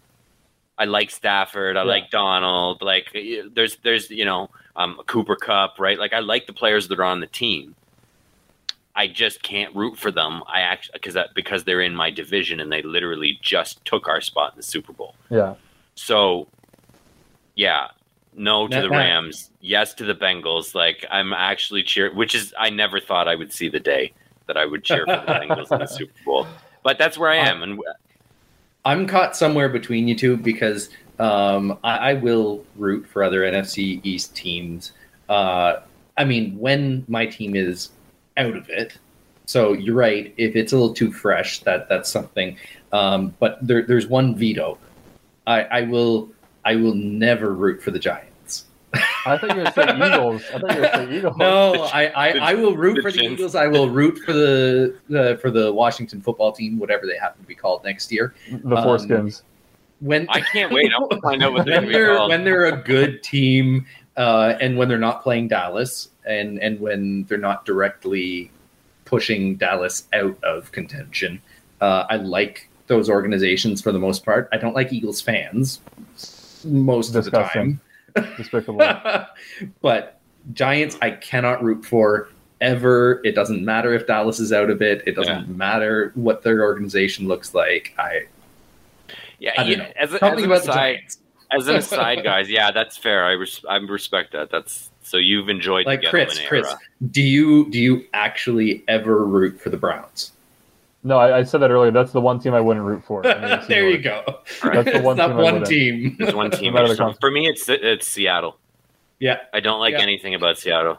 [0.79, 1.77] I like Stafford.
[1.77, 1.89] I Yeah.
[1.89, 2.83] like Donald.
[2.83, 3.16] Like
[3.55, 5.99] there's there's you know um, Cooper Kupp, right?
[5.99, 7.75] Like I like the players that are on the team.
[8.97, 10.43] I just can't root for them.
[10.47, 14.20] I actually because that because they're in my division and they literally just took our
[14.20, 15.14] spot in the Super Bowl.
[15.31, 15.55] Yeah.
[15.97, 16.49] So,
[17.55, 17.89] yeah,
[18.37, 20.75] no to the Rams, yes to the Bengals.
[20.75, 24.12] Like I'm actually cheer, which is I never thought I would see the day
[24.47, 26.47] that I would cheer for the Bengals in the Super Bowl.
[26.83, 27.81] But that's where I am, and
[28.85, 34.01] I'm caught somewhere between you two because um, I, I will root for other NFC
[34.05, 34.93] East teams.
[35.28, 35.76] Uh,
[36.16, 37.91] I mean, when my team is
[38.37, 38.99] out of it.
[39.47, 40.32] So you're right.
[40.37, 42.57] If it's a little too fresh, that that's something.
[42.93, 44.78] Um, but there, there's one veto.
[45.47, 46.30] I, I will.
[46.64, 48.34] I will never root for the Giants.
[49.26, 50.42] I thought you were going to say Eagles.
[50.55, 51.36] I thought you were going to say Eagles.
[51.36, 53.32] No, I, I, the- I will root the for the Gents.
[53.40, 53.55] Eagles.
[53.55, 57.47] I will root for the, the for the Washington football team, whatever they happen to
[57.49, 58.34] be called next year.
[58.51, 59.42] The Um, foreskins.
[60.01, 60.92] When I can't wait.
[60.95, 62.30] I want to find out what they're when going to they're called.
[62.30, 63.86] when they're a good team
[64.16, 68.51] uh, and when they're not playing Dallas and and when they're not directly
[69.05, 71.40] pushing Dallas out of contention.
[71.80, 74.49] Uh, I like those organizations for the most part.
[74.53, 75.80] I don't like Eagles fans
[76.64, 77.16] most Disgusting.
[77.16, 77.80] of the time.
[79.83, 80.21] but
[80.53, 82.29] Giants I cannot root for
[82.61, 83.21] ever.
[83.25, 85.03] It doesn't matter if Dallas is out of it.
[85.07, 87.95] It doesn't matter what their organization looks like.
[87.99, 88.27] I,
[89.39, 89.89] yeah, I don't you- know.
[89.97, 91.01] as, a, as Something an aside,
[91.51, 92.49] as an aside, guys.
[92.51, 93.25] Yeah, that's fair.
[93.25, 94.51] I res- I respect that.
[94.51, 96.75] That's so you've enjoyed Like the Chris, Gettleman Chris,
[97.11, 100.33] do you do you actually ever root for the Browns?
[101.07, 101.91] No, I, I said that earlier.
[101.91, 103.27] That's the one team I wouldn't root for.
[103.27, 104.23] I mean, there you go.
[104.63, 106.17] That's the one not team one team.
[106.19, 106.73] There's one team.
[106.73, 107.19] No matter I the conference.
[107.21, 108.57] for me, it's it's Seattle.
[109.21, 109.41] Yeah.
[109.53, 110.01] I don't like Yeah.
[110.01, 110.99] anything about Seattle.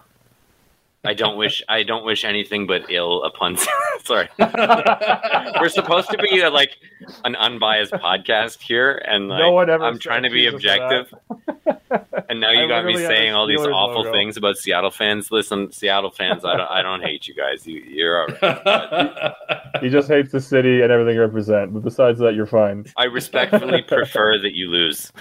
[1.08, 3.58] I don't wish I don't wish anything but ill upon.
[4.04, 6.78] Sorry, we're supposed to be uh, like
[7.24, 10.78] an unbiased podcast here, and like, No one ever I'm trying to be accuses us
[10.80, 11.42] of that.
[11.48, 12.26] objective.
[12.30, 14.12] and now you I got me saying all these awful logo.
[14.12, 15.32] things about Seattle fans.
[15.32, 17.66] Listen, Seattle fans, I don't I don't hate you guys.
[17.66, 19.34] You you're all right.
[19.82, 21.74] He just hates the city and everything you represent.
[21.74, 22.86] But besides that, you're fine.
[22.96, 25.12] I respectfully prefer that you lose.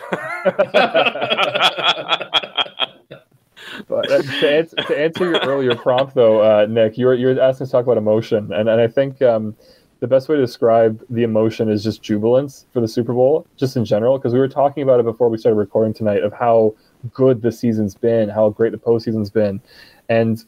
[3.89, 7.29] But uh, to, answer, to answer your earlier prompt, though, uh, Nick, you were, you
[7.29, 8.53] were asking to talk about emotion.
[8.53, 9.57] And, and I think um,
[10.01, 13.77] the best way to describe the emotion is just jubilance for the Super Bowl, just
[13.77, 16.75] in general, because we were talking about it before we started recording tonight of how
[17.13, 19.61] good the season's been, how great the postseason's been.
[20.09, 20.45] And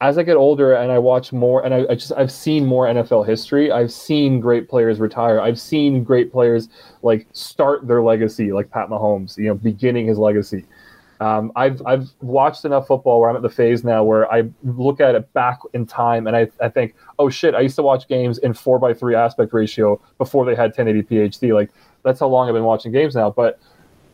[0.00, 2.86] as I get older and I watch more, and I, I just I've seen more
[2.86, 3.72] NFL history.
[3.72, 5.40] I've seen great players retire.
[5.40, 6.68] I've seen great players
[7.02, 10.66] like start their legacy, like Pat Mahomes, you know, beginning his legacy.
[11.20, 15.00] Um, I've I've watched enough football where I'm at the phase now where I look
[15.00, 18.08] at it back in time and I, I think, oh shit, I used to watch
[18.08, 21.54] games in four by three aspect ratio before they had 1080p HD.
[21.54, 21.70] Like
[22.02, 23.30] that's how long I've been watching games now.
[23.30, 23.60] But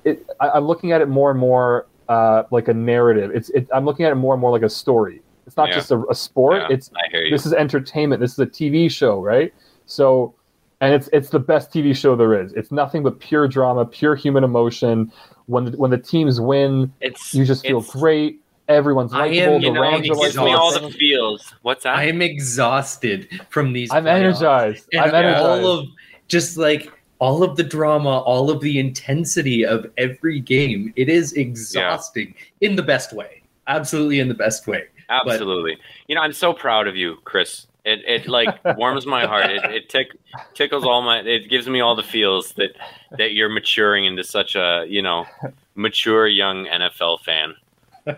[0.05, 3.31] it, I, I'm looking at it more and more uh, like a narrative.
[3.35, 5.23] It's it, I'm looking at it more and more like a story.
[5.47, 5.75] It's not Yeah.
[5.77, 6.63] just a, a sport.
[6.63, 7.31] Yeah, It's I hear you.
[7.31, 8.21] this is entertainment.
[8.21, 9.53] This is a TV show, right?
[9.87, 10.35] So,
[10.81, 12.53] and it's it's the best TV show there is.
[12.55, 15.13] It's nothing but pure drama, pure human emotion.
[15.47, 18.41] When the, when the teams win, It's you just feel it's- great.
[18.69, 19.55] Everyone's I likable.
[19.57, 21.53] am- The You know, Rams are gives me all the feels.
[21.63, 21.97] What's that?
[21.97, 23.91] I am exhausted from these.
[23.91, 24.09] I'm playoffs.
[24.21, 24.89] energized.
[24.93, 25.45] And I'm energized.
[25.45, 25.87] all of
[26.29, 30.93] just like all of the drama, all of the intensity of every game.
[30.95, 33.43] It is exhausting in the best way.
[33.67, 34.85] Absolutely in the best way.
[35.09, 35.77] Absolutely.
[36.07, 37.67] You know, I'm so proud of you, Chris.
[37.91, 39.51] It it like warms my heart.
[39.51, 40.09] It it tick,
[40.55, 41.19] tickles all my.
[41.21, 42.71] It gives me all the feels that
[43.19, 45.27] that you're maturing into such a you know
[45.75, 47.55] mature young NFL fan.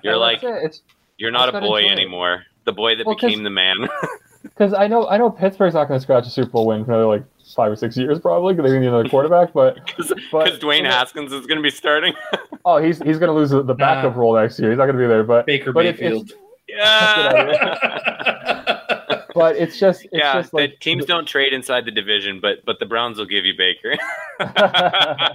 [0.02, 0.64] You're Well, like it.
[0.64, 0.82] It's
[1.18, 2.44] you're not a That's what I boy anymore.
[2.64, 3.88] The boy that Well, 'cause- became the man.
[4.42, 6.92] because I know I know Pittsburgh's not going to scratch a Super Bowl win for
[6.92, 9.52] another like five or six years probably because they're going to need another quarterback.
[9.52, 12.14] But Because But- Dwayne Haskins is going to be starting.
[12.64, 14.70] oh, he's he's going to lose the, the backup Uh, role next year.
[14.70, 15.24] He's not going to be there.
[15.24, 16.32] But Baker But if it's- Mayfield.
[16.68, 18.62] yeah.
[19.34, 22.64] but it's just it's yeah, just like the teams don't trade inside the division, but
[22.64, 23.96] but the Browns will give you Baker.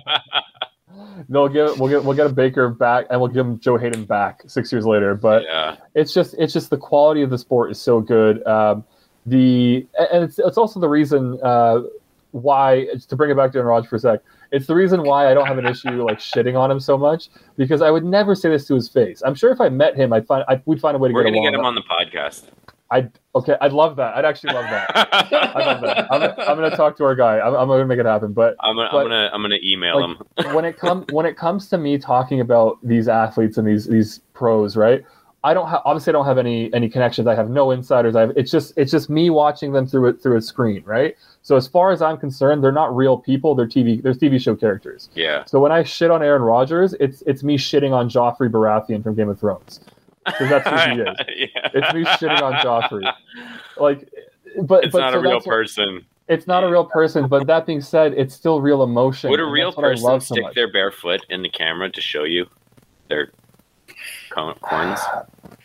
[1.29, 4.05] They'll get we'll get we'll get a Baker back and we'll give him Joe Haden
[4.05, 5.15] back six years later.
[5.15, 8.45] But yeah, it's just it's just the quality of the sport is so good.
[8.47, 8.83] Um,
[9.25, 11.81] the and it's it's also the reason uh,
[12.31, 14.21] why to bring it back to Rodgers for a sec.
[14.51, 17.29] It's the reason why I don't have an issue like shitting on him so much
[17.57, 19.21] because I would never say this to his face.
[19.25, 21.23] I'm sure if I met him, I'd find I, we'd find a way to we're
[21.23, 22.45] get gonna get him on the podcast.
[22.89, 23.55] I'd okay.
[23.59, 24.15] I'd love that.
[24.15, 24.89] I'd actually love that.
[24.95, 26.07] I love that.
[26.11, 27.39] I'm, I'm gonna talk to our guy.
[27.39, 28.33] I'm, I'm gonna make it happen.
[28.33, 30.53] But I'm gonna, But- I'm gonna I'm gonna email like, him.
[30.55, 34.21] when it comes when it comes to me talking about these athletes and these these
[34.33, 35.03] pros, right?
[35.43, 37.27] I don't have obviously I don't have any any connections.
[37.27, 38.15] I have no insiders.
[38.15, 41.15] I have, it's just it's just me watching them through it through a screen, right?
[41.41, 43.53] So as far as I'm concerned, they're not real people.
[43.53, 45.09] They're TV they're TV show characters.
[45.13, 45.45] Yeah.
[45.45, 49.15] So when I shit on Aaron Rodgers, it's it's me shitting on Joffrey Baratheon from
[49.15, 49.81] Game of Thrones
[50.27, 51.49] because that's who he is.
[51.55, 51.69] yeah.
[51.73, 53.11] It's me shitting on Joffrey.
[53.79, 54.09] Like,
[54.63, 56.05] but It's but not so a real that's what- person.
[56.27, 57.27] It's not a real person.
[57.29, 59.29] But that being said, it's still real emotion.
[59.29, 60.55] Would a real that's what I person love so stick much.
[60.55, 62.47] their bare foot in the camera to show you
[63.07, 63.31] their
[64.31, 64.99] co- corns?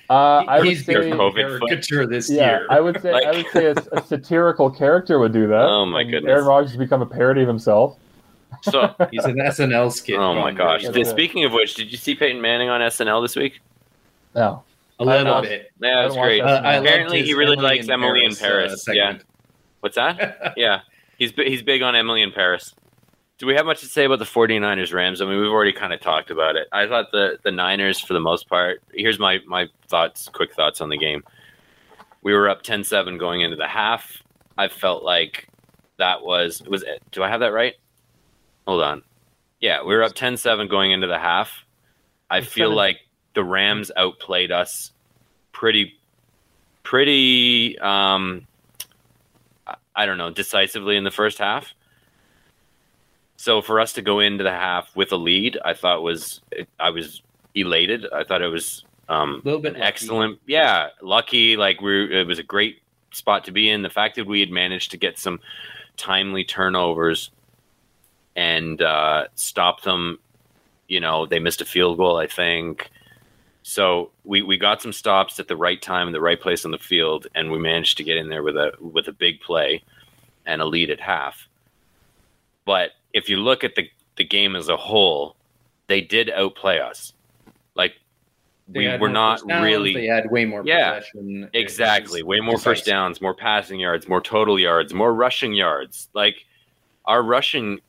[0.08, 2.66] Uh, I would He's say, Their COVID caricature this yeah, year.
[2.70, 5.62] I would say, I would say a, a satirical character would do that.
[5.64, 6.30] Oh my goodness.
[6.30, 7.96] Aaron Rodgers has become a parody of himself.
[8.62, 10.18] So, He's an SNL skit.
[10.18, 10.82] oh my gosh.
[10.82, 10.86] crazy.
[10.86, 11.10] That's Did- it.
[11.10, 13.60] speaking of which, did you see Peyton Manning on SNL this week?
[14.34, 14.62] No,
[14.98, 15.70] A little I bit.
[15.80, 16.42] Yeah, it was I great.
[16.42, 16.64] that.
[16.64, 18.84] Uh, Apparently he really Emily likes in Emily in uh, Paris.
[18.92, 19.18] yeah.
[19.80, 20.52] What's that?
[20.56, 20.80] yeah.
[21.18, 22.74] He's he's big on Emily in Paris.
[23.38, 25.20] Do we have much to say about the 49ers Rams?
[25.20, 26.68] I mean, we've already kind of talked about it.
[26.72, 28.82] I thought the the Niners for the most part.
[28.94, 31.24] Here's my my thoughts, quick thoughts on the game.
[32.22, 34.22] We were up 10-7 going into the half.
[34.56, 35.48] I felt like
[35.98, 37.02] that was was it.
[37.10, 37.74] Do I have that right?
[38.66, 39.02] Hold on.
[39.60, 41.64] Yeah, we were up 10-7 going into the half.
[42.30, 42.98] I feel like
[43.34, 44.92] the Rams outplayed us
[45.52, 45.98] pretty
[46.82, 48.46] pretty um
[49.94, 51.72] I- don't know, decisively in the first half.
[53.36, 56.40] So for us to go into the half with a lead, I thought was
[56.78, 57.22] I was
[57.54, 58.06] elated.
[58.12, 59.86] I thought it was um, Little bit an lucky.
[59.88, 61.56] excellent, yeah, lucky.
[61.56, 62.80] Like we, it was a great
[63.10, 63.82] spot to be in.
[63.82, 65.40] The fact that we had managed to get some
[65.96, 67.30] timely turnovers
[68.36, 70.18] and uh, stop them.
[70.88, 72.90] You know, they missed a field goal, I think.
[73.62, 76.72] So we, we got some stops at the right time in the right place on
[76.72, 79.82] the field, and we managed to get in there with a with a big play
[80.46, 81.48] and a lead at half.
[82.64, 85.36] But if you look at the the game as a whole,
[85.86, 87.12] they did outplay us.
[87.74, 87.94] Like
[88.68, 91.50] They we were not downs, really They had way more Yeah, possession.
[91.54, 92.22] Exactly.
[92.22, 96.08] Way more first downs, more passing yards, more total yards, more rushing yards.
[96.14, 96.44] Like
[97.04, 97.80] our rushing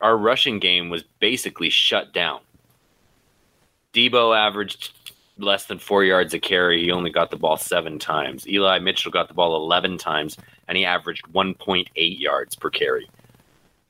[0.00, 2.40] our rushing game was basically shut down.
[3.94, 4.92] Deebo averaged
[5.38, 6.82] less than 4 yards a carry.
[6.82, 8.46] He only got the ball 7 times.
[8.46, 10.36] Eli Mitchell got the ball 11 times
[10.68, 13.08] and he averaged 1.8 yards per carry.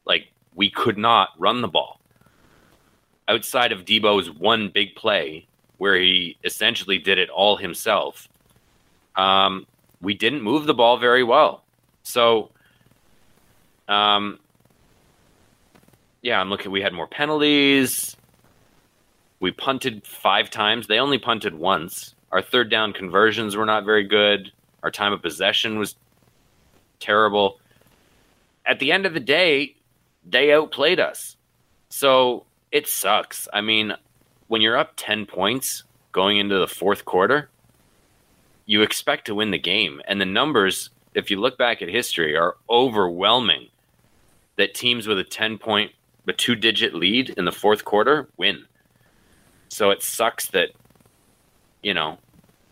[0.07, 2.01] Like we could not run the ball.
[3.27, 5.47] Outside of Deebo's one big play
[5.79, 8.29] where he essentially did it all himself,
[9.17, 9.67] um,
[10.01, 11.65] we didn't move the ball very well.
[12.03, 12.51] So,
[13.89, 14.39] um,
[16.23, 16.71] yeah, I'm looking.
[16.71, 18.17] We had more penalties.
[19.45, 20.87] We punted five times.
[20.87, 22.15] They only punted once.
[22.33, 24.51] Our third down conversions were not very good.
[24.83, 25.97] Our time of possession was
[26.99, 27.61] terrible.
[28.65, 29.77] At the end of the day,
[30.25, 31.37] they outplayed us.
[31.91, 33.47] So it sucks.
[33.53, 33.93] I mean,
[34.49, 35.83] when you're up 10 points
[36.13, 37.51] going into the fourth quarter,
[38.65, 40.01] you expect to win the game.
[40.09, 43.69] And the numbers, if you look back at history, are overwhelming
[44.57, 45.93] that teams with a 10 point,
[46.27, 48.65] a two digit lead in the fourth quarter win.
[49.69, 50.71] So it sucks that,
[51.83, 52.19] you know,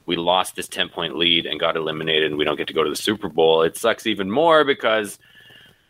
[0.07, 2.82] we lost this 10 point lead and got eliminated and we don't get to go
[2.82, 3.62] to the Super Bowl.
[3.62, 5.18] It sucks even more because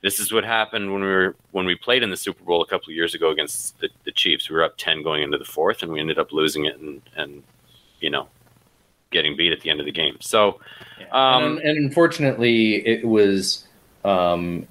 [0.02, 2.66] this is what happened when we were when we played in the Super Bowl a
[2.66, 4.50] couple of years ago against the, the Chiefs.
[4.50, 7.00] We were up 10 going into the fourth and we ended up losing it and,
[7.16, 7.42] and
[8.00, 8.28] you know,
[9.12, 10.16] getting beat at the end of the game.
[10.20, 10.60] So,
[11.12, 13.66] um, and, and unfortunately, it was
[14.04, 14.66] um,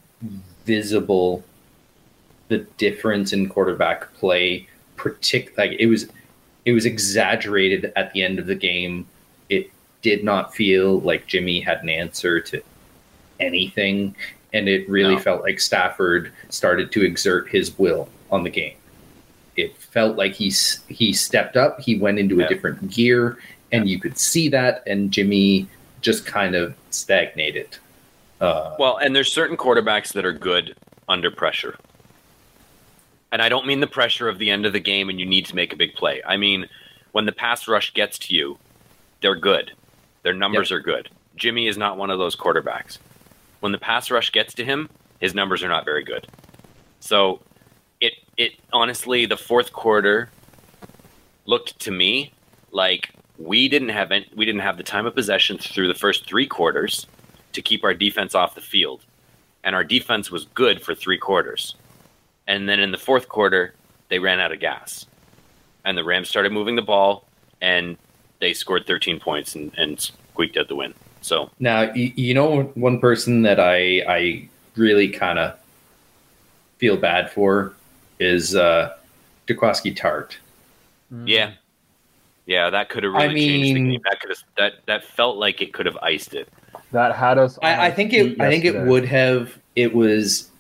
[0.65, 1.43] visible
[2.49, 4.67] the difference in quarterback play.
[4.97, 6.09] Partic- like it was,
[6.66, 9.07] it was exaggerated at the end of the game.
[9.49, 9.70] It
[10.01, 12.62] did not feel like Jimmy had an answer to
[13.39, 14.16] anything,
[14.53, 15.22] and it really No.
[15.22, 18.76] felt like Stafford started to exert his will on the game.
[19.57, 20.51] It felt like he
[20.88, 21.82] he stepped up.
[21.82, 22.45] He went into Yeah.
[22.45, 23.38] a different gear,
[23.72, 24.84] and you could see that.
[24.88, 25.68] And Jimmy
[26.01, 27.68] just kind of stagnated.
[28.39, 30.76] Uh, Well, and there's certain quarterbacks that are good
[31.07, 31.76] under pressure.
[33.32, 35.45] And I don't mean the pressure of the end of the game and you need
[35.45, 36.21] to make a big play.
[36.25, 36.67] I mean,
[37.11, 38.57] when the pass rush gets to you,
[39.21, 39.71] they're good.
[40.23, 41.09] Their numbers are good.
[41.36, 42.97] Jimmy is not one of those quarterbacks.
[43.61, 46.27] When the pass rush gets to him, his numbers are not very good.
[46.99, 47.41] So,
[47.99, 50.29] it it honestly the fourth quarter
[51.45, 52.32] looked to me
[52.71, 56.27] like we didn't have any, we didn't have the time of possession through the first
[56.27, 57.07] 3 quarters
[57.53, 59.03] to keep our defense off the field.
[59.63, 61.75] And our defense was good for three quarters.
[62.51, 63.73] And then in the fourth quarter,
[64.09, 65.05] they ran out of gas.
[65.85, 67.25] And the Rams started moving the ball,
[67.61, 67.97] and
[68.39, 70.93] they scored 13 points and, and squeaked out the win.
[71.21, 75.57] So, now you, you know one person that I I really kind of
[76.77, 77.73] feel bad for
[78.19, 78.95] is uh,
[79.47, 80.35] Jaquiski Tartt.
[81.25, 81.53] yeah.
[82.47, 84.01] Yeah, that could have I really changed the game.
[84.03, 86.49] That could have that that felt like it could have iced it.
[86.91, 87.57] That had us.
[87.63, 88.41] I, I think feet it.
[88.41, 89.57] I think it would have.
[89.77, 90.50] It was.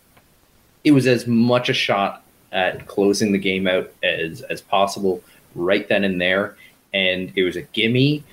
[0.83, 5.21] It was as much a shot at closing the game out as as possible
[5.55, 6.55] right then and there,
[6.93, 8.23] and it was a gimme.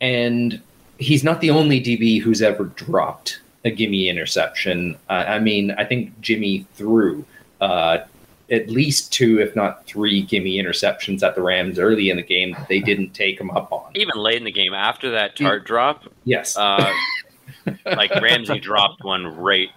[0.00, 0.60] And
[0.98, 4.96] he's not the only DB who's ever dropped a gimme interception.
[5.08, 7.24] Uh, I mean, I think Jimmy threw
[7.60, 7.98] uh,
[8.50, 12.52] at least two, if not three, gimme interceptions at the Rams early in the game
[12.52, 13.90] that they didn't take him up on.
[13.94, 16.56] Even late in the game, after that Tartt drop, Yes.
[16.56, 16.90] uh,
[17.84, 19.68] like Ramsey dropped one right,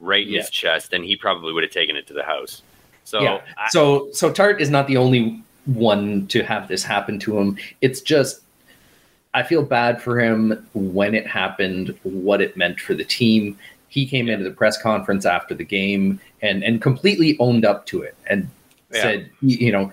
[0.00, 0.40] right in Yeah.
[0.40, 2.62] his chest, and he probably would have taken it to the house.
[3.04, 3.40] So yeah.
[3.56, 7.56] I- so so Tartt is not the only one to have this happen to him.
[7.80, 8.40] It's just
[9.34, 13.58] I feel bad for him when it happened, what it meant for the team.
[13.88, 18.02] He came into the press conference after the game and and completely owned up to
[18.02, 18.48] it and
[18.92, 19.02] Yeah.
[19.02, 19.92] said, you you know,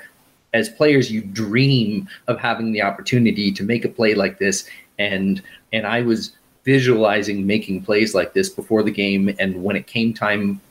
[0.54, 5.42] as players, you dream of having the opportunity to make a play like this, and
[5.72, 6.32] and I was
[6.64, 10.62] visualizing making plays like this before the game, and when it came time,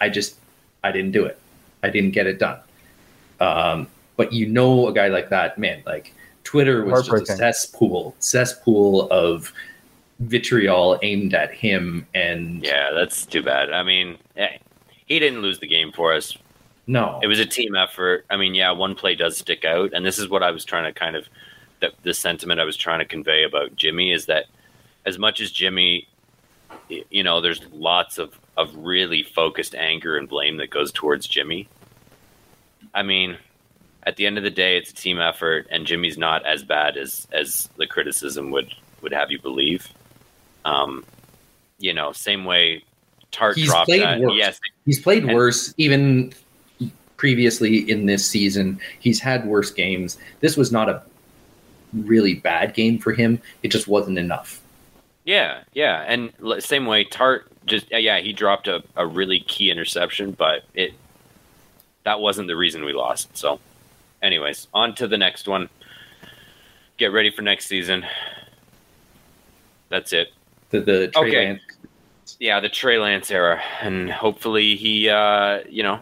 [0.00, 0.36] I just
[0.82, 1.38] I didn't do it.
[1.82, 2.60] I didn't get it done.
[3.40, 8.14] Um, but you know, a guy like that, man, like Twitter was just a cesspool,
[8.18, 9.52] cesspool of
[10.20, 13.70] vitriol aimed at him, and yeah, that's too bad.
[13.72, 14.58] I mean, eh,
[15.06, 16.36] he didn't lose the game for us.
[16.86, 18.24] no, It was a team effort.
[18.30, 20.84] I mean, yeah, one play does stick out, and this is what I was trying
[20.84, 21.28] to kind of
[21.80, 24.46] the, the sentiment I was trying to convey about Jimmy is that
[25.06, 26.08] as much as Jimmy,
[27.10, 31.68] you know, there's lots of of really focused anger and blame that goes towards Jimmy.
[32.94, 33.36] I mean,
[34.04, 36.96] at the end of the day, it's a team effort, and Jimmy's not as bad
[36.96, 39.88] as as the criticism would would have you believe.
[40.64, 41.04] Um,
[41.78, 42.82] you know, same way
[43.30, 44.20] Tartt He's dropped played that.
[44.20, 44.32] worse.
[44.36, 46.32] Yes, He's played And- worse even
[47.16, 48.78] previously in this season.
[49.00, 50.18] He's had worse games.
[50.40, 51.02] This was not a
[51.92, 53.40] really bad game for him.
[53.62, 54.60] It just wasn't enough.
[55.26, 59.70] Yeah, yeah, and same way Tartt just yeah, yeah he dropped a, a really key
[59.70, 60.94] interception, but it
[62.04, 63.36] that wasn't the reason we lost.
[63.36, 63.58] So,
[64.22, 65.68] anyways, on to the next one.
[66.96, 68.06] Get ready for next season.
[69.88, 70.28] That's it.
[70.70, 71.46] The the Trey Okay.
[71.48, 76.00] Lance, Yeah, the Trey Lance era, and hopefully he, uh, you know,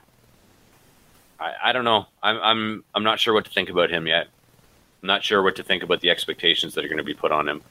[1.40, 2.06] I, I don't know.
[2.22, 4.28] I'm I'm I'm not sure what to think about him yet.
[5.02, 7.32] I'm not sure what to think about the expectations that are going to be put
[7.32, 7.62] on him.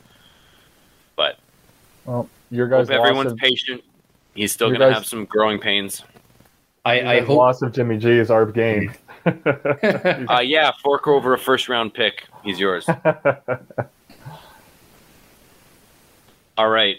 [2.06, 3.84] But Well, your guys' hope everyone's of, patient.
[4.36, 6.04] He's still going to guys- have some growing pains.
[6.86, 8.94] I, your I hope loss of Jimmy G is our gain.
[9.26, 12.26] Uh, yeah, fork over a first round pick.
[12.44, 12.86] He's yours.
[16.58, 16.98] All right.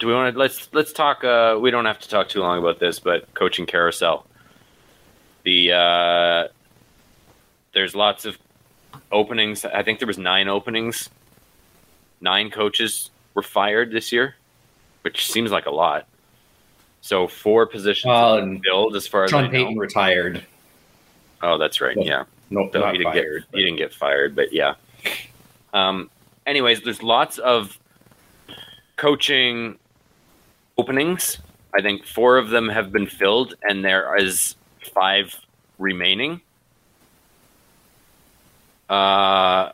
[0.00, 1.22] Do we want to let's let's talk?
[1.22, 4.26] Uh, we don't have to talk too long about this, but coaching carousel.
[5.44, 6.48] The uh,
[7.74, 8.36] there's lots of
[9.12, 9.64] openings.
[9.64, 11.08] I think there was nine openings.
[12.20, 14.36] Nine coaches were fired this year,
[15.02, 16.06] which seems like a lot.
[17.00, 19.50] So four positions been filled, as far as Sean know.
[19.50, 20.46] Payton retired.
[21.42, 21.96] Oh, that's right.
[22.00, 22.24] Yeah.
[22.50, 23.46] No, not he didn't fired.
[23.50, 24.74] get he didn't get fired, but yeah.
[25.72, 26.10] Um,
[26.46, 27.78] anyways, there's lots of
[28.96, 29.78] coaching
[30.78, 31.38] openings.
[31.74, 34.54] I think four of them have been filled, and there is
[34.94, 35.34] five
[35.78, 36.40] remaining.
[38.88, 39.72] Uh,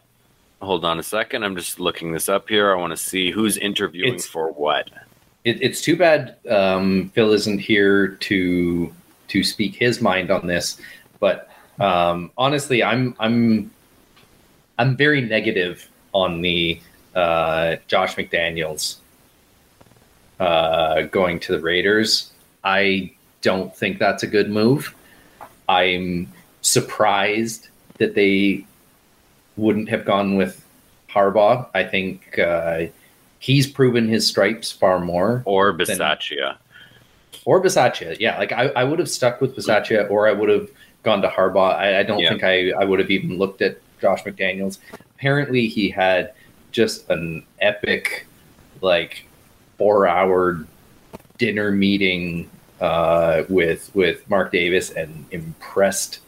[0.61, 1.44] hold on a second.
[1.44, 2.72] I'm just looking this up here.
[2.72, 4.90] I want to see who's interviewing It's- for what.
[5.44, 8.92] It, it's too bad um, Phil isn't here to
[9.28, 10.78] to speak his mind on this,
[11.20, 11.48] but
[11.78, 13.70] um, honestly, I'm I'm
[14.78, 16.80] I'm very negative on the
[17.14, 18.96] uh, Josh McDaniels
[20.40, 22.32] uh, going to the Raiders.
[22.64, 24.94] I don't think that's a good move.
[25.68, 26.30] I'm
[26.62, 28.66] surprised that they
[29.59, 30.64] wouldn't have gone with
[31.11, 31.66] Harbaugh.
[31.74, 32.86] I think uh,
[33.38, 35.42] he's proven his stripes far more.
[35.44, 36.56] Or Bisaccia.
[37.44, 38.38] Or Bisaccia, yeah.
[38.38, 40.68] Like I, I would have stuck with Bisaccia, or I would have
[41.02, 41.74] gone to Harbaugh.
[41.74, 42.30] I, I don't Yeah.
[42.30, 44.78] think I, I would have even looked at Josh McDaniels.
[45.16, 46.32] Apparently, he had
[46.72, 48.26] just an epic,
[48.80, 49.26] like
[49.76, 50.64] four hour
[51.38, 52.50] dinner meeting
[52.80, 56.20] uh, with with Mark Davis and impressed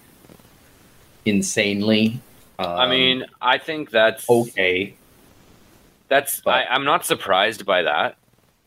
[1.24, 2.20] insanely.
[2.60, 4.94] Um, I mean, I think that's okay,
[6.08, 8.16] That's But- I, I'm not surprised by that.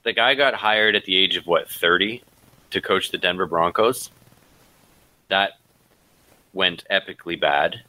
[0.02, 2.24] The guy got hired at the age of what 30
[2.72, 4.10] to coach the Denver Broncos.
[5.30, 5.52] That
[6.54, 7.84] went epically bad.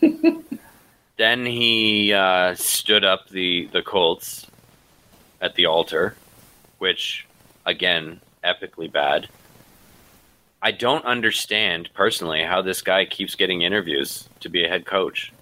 [1.16, 4.46] then he uh, stood up the the Colts
[5.40, 6.14] at the altar,
[6.78, 7.26] which
[7.66, 9.28] again epically bad.
[10.62, 15.32] I don't understand personally how this guy keeps getting interviews to be a head coach.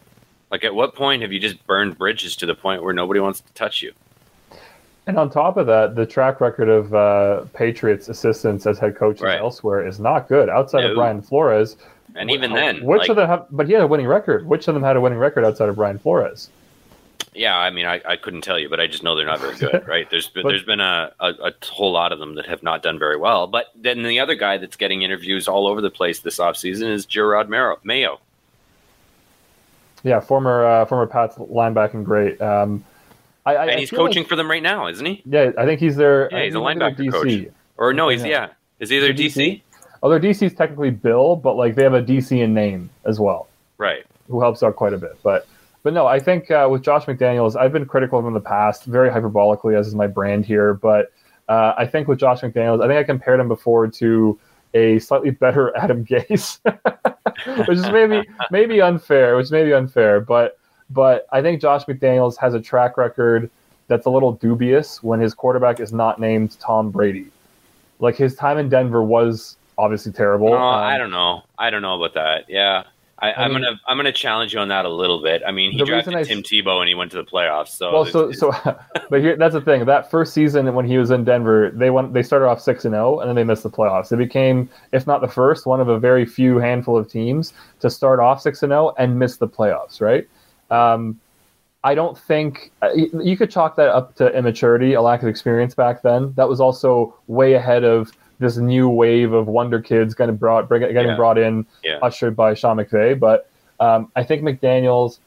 [0.51, 3.41] Like, at what point have you just burned bridges to the point where nobody wants
[3.41, 3.93] to touch you?
[5.07, 9.23] And on top of that, the track record of uh, Patriots assistants as head coaches
[9.23, 9.39] Right.
[9.41, 10.49] elsewhere is not good.
[10.49, 10.91] Outside No.
[10.91, 11.77] of Brian Flores,
[12.15, 13.47] And even then, which like, of them have?
[13.51, 14.47] But he had a winning record.
[14.47, 16.51] Which of them had a winning record outside of Brian Flores?
[17.37, 19.57] Yeah, I mean, I, I couldn't tell you, but I just know they're not very
[19.57, 20.09] good, right?
[20.11, 22.83] There's been, But- there's been a, a, a whole lot of them that have not
[22.83, 23.47] done very well.
[23.47, 27.07] But then the other guy that's getting interviews all over the place this offseason is
[27.07, 27.79] Jerod Mayo.
[27.85, 28.21] Mayo.
[30.03, 32.41] Yeah, former uh, former Pats linebacking great.
[32.41, 32.85] Um,
[33.45, 35.23] I, I, And he's feel like- coaching for them right now, isn't he?
[35.25, 36.29] yeah, I think he's their.
[36.31, 37.49] Yeah, he's a their linebacker coach.
[37.77, 38.29] Or no, he's, Yeah.
[38.29, 38.49] yeah.
[38.81, 39.63] Is he their Is he DC?
[40.03, 43.49] Although DC is technically Bill, but like they have a DC in name as well.
[43.79, 44.05] Right.
[44.29, 45.19] who helps out quite a bit.
[45.23, 45.47] But
[45.87, 48.41] but no, I think uh, with Josh McDaniels, I've been critical of him in the
[48.41, 50.75] past, very hyperbolically, as is my brand here.
[50.75, 51.13] But
[51.49, 54.37] uh, I think with Josh McDaniels, I think I compared him before to
[54.75, 56.59] a slightly better Adam Gase,
[57.69, 60.21] which is maybe maybe unfair, which may be unfair.
[60.21, 60.59] But
[60.91, 63.49] but I think Josh McDaniels has a track record
[63.87, 67.29] that's a little dubious when his quarterback is not named Tom Brady.
[68.01, 70.51] Like his time in Denver was obviously terrible.
[70.51, 71.45] No, Um, I don't know.
[71.61, 72.47] I don't know about that.
[72.49, 72.83] Yeah.
[73.19, 75.43] I, I I'm mean- gonna I'm gonna challenge you on that a little bit.
[75.47, 77.69] I mean, he drafted I Tim Tebow and he went to the playoffs.
[77.69, 78.53] So, well, so so,
[79.11, 79.87] but here that's the thing.
[79.87, 82.93] That first season when he was in Denver, they went they started off six and
[82.93, 84.11] zero, and then they missed the playoffs.
[84.11, 87.89] They became, if not the first, one of a very few handful of teams to
[87.89, 90.01] start off six and zero and miss the playoffs.
[90.01, 90.29] Right?
[90.71, 91.19] Um,
[91.85, 95.75] I don't think uh, you could chalk that up to immaturity, a lack of experience
[95.75, 96.35] back then.
[96.35, 100.83] That was also way ahead of this new wave of wonder kids getting brought bring,
[100.83, 101.17] getting Yeah.
[101.17, 101.99] brought in, Yeah.
[102.03, 103.19] ushered by Sean McVay.
[103.19, 103.49] But
[103.81, 105.21] um, I think McDaniel's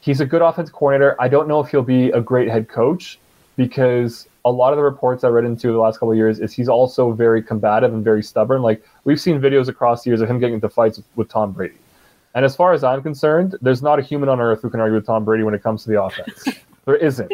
[0.00, 1.16] he's a good offense coordinator.
[1.20, 3.18] I don't know if he'll be a great head coach
[3.56, 6.52] because a lot of the reports I read into the last couple of years is
[6.52, 8.60] he's also very combative and very stubborn.
[8.62, 11.52] Like we've seen videos across the years of him getting into fights with, with Tom
[11.52, 11.76] Brady.
[12.34, 14.96] And as far as I'm concerned, there's not a human on earth who can argue
[14.96, 16.44] with Tom Brady when it comes to the offense.
[16.84, 17.32] there isn't.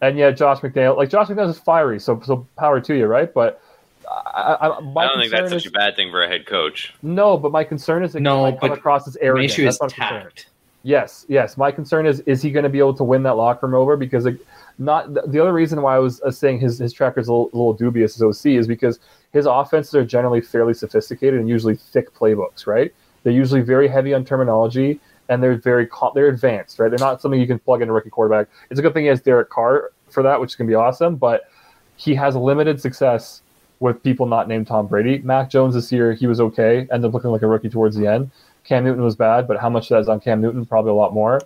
[0.00, 3.32] And yet Josh McDaniel, like Josh McDaniel is fiery, so so power to you, right?
[3.32, 3.62] But
[4.08, 6.28] I, I, my I don't think that's concern such is- a bad thing for a
[6.28, 6.94] head coach.
[7.02, 9.78] no, but my concern is it No, might come but across as The issue is
[9.78, 10.22] That's my concern.
[10.22, 10.46] tact.
[10.82, 11.56] Yes, yes.
[11.56, 13.96] My concern is is he going to be able to win that locker room over?
[13.96, 14.38] Because it,
[14.78, 17.32] not the, the other reason why I was uh, saying his his track is a
[17.32, 19.00] little, a little dubious as OC is because
[19.32, 22.68] his offenses are generally fairly sophisticated and usually thick playbooks.
[22.68, 22.94] Right?
[23.24, 26.78] They're usually very heavy on terminology and they're very they're advanced.
[26.78, 26.88] Right?
[26.88, 28.46] They're not something you can plug in a rookie quarterback.
[28.70, 31.16] It's a good thing he has Derek Carr for that, which can be awesome.
[31.16, 31.50] But
[31.96, 33.42] he has limited success
[33.80, 35.18] with people not named Tom Brady.
[35.18, 38.06] Mac Jones this year he was okay, ended up looking like a rookie towards the
[38.06, 38.30] end.
[38.64, 40.64] Cam Newton was bad, but how much of that is on Cam Newton?
[40.66, 41.40] Probably a lot more.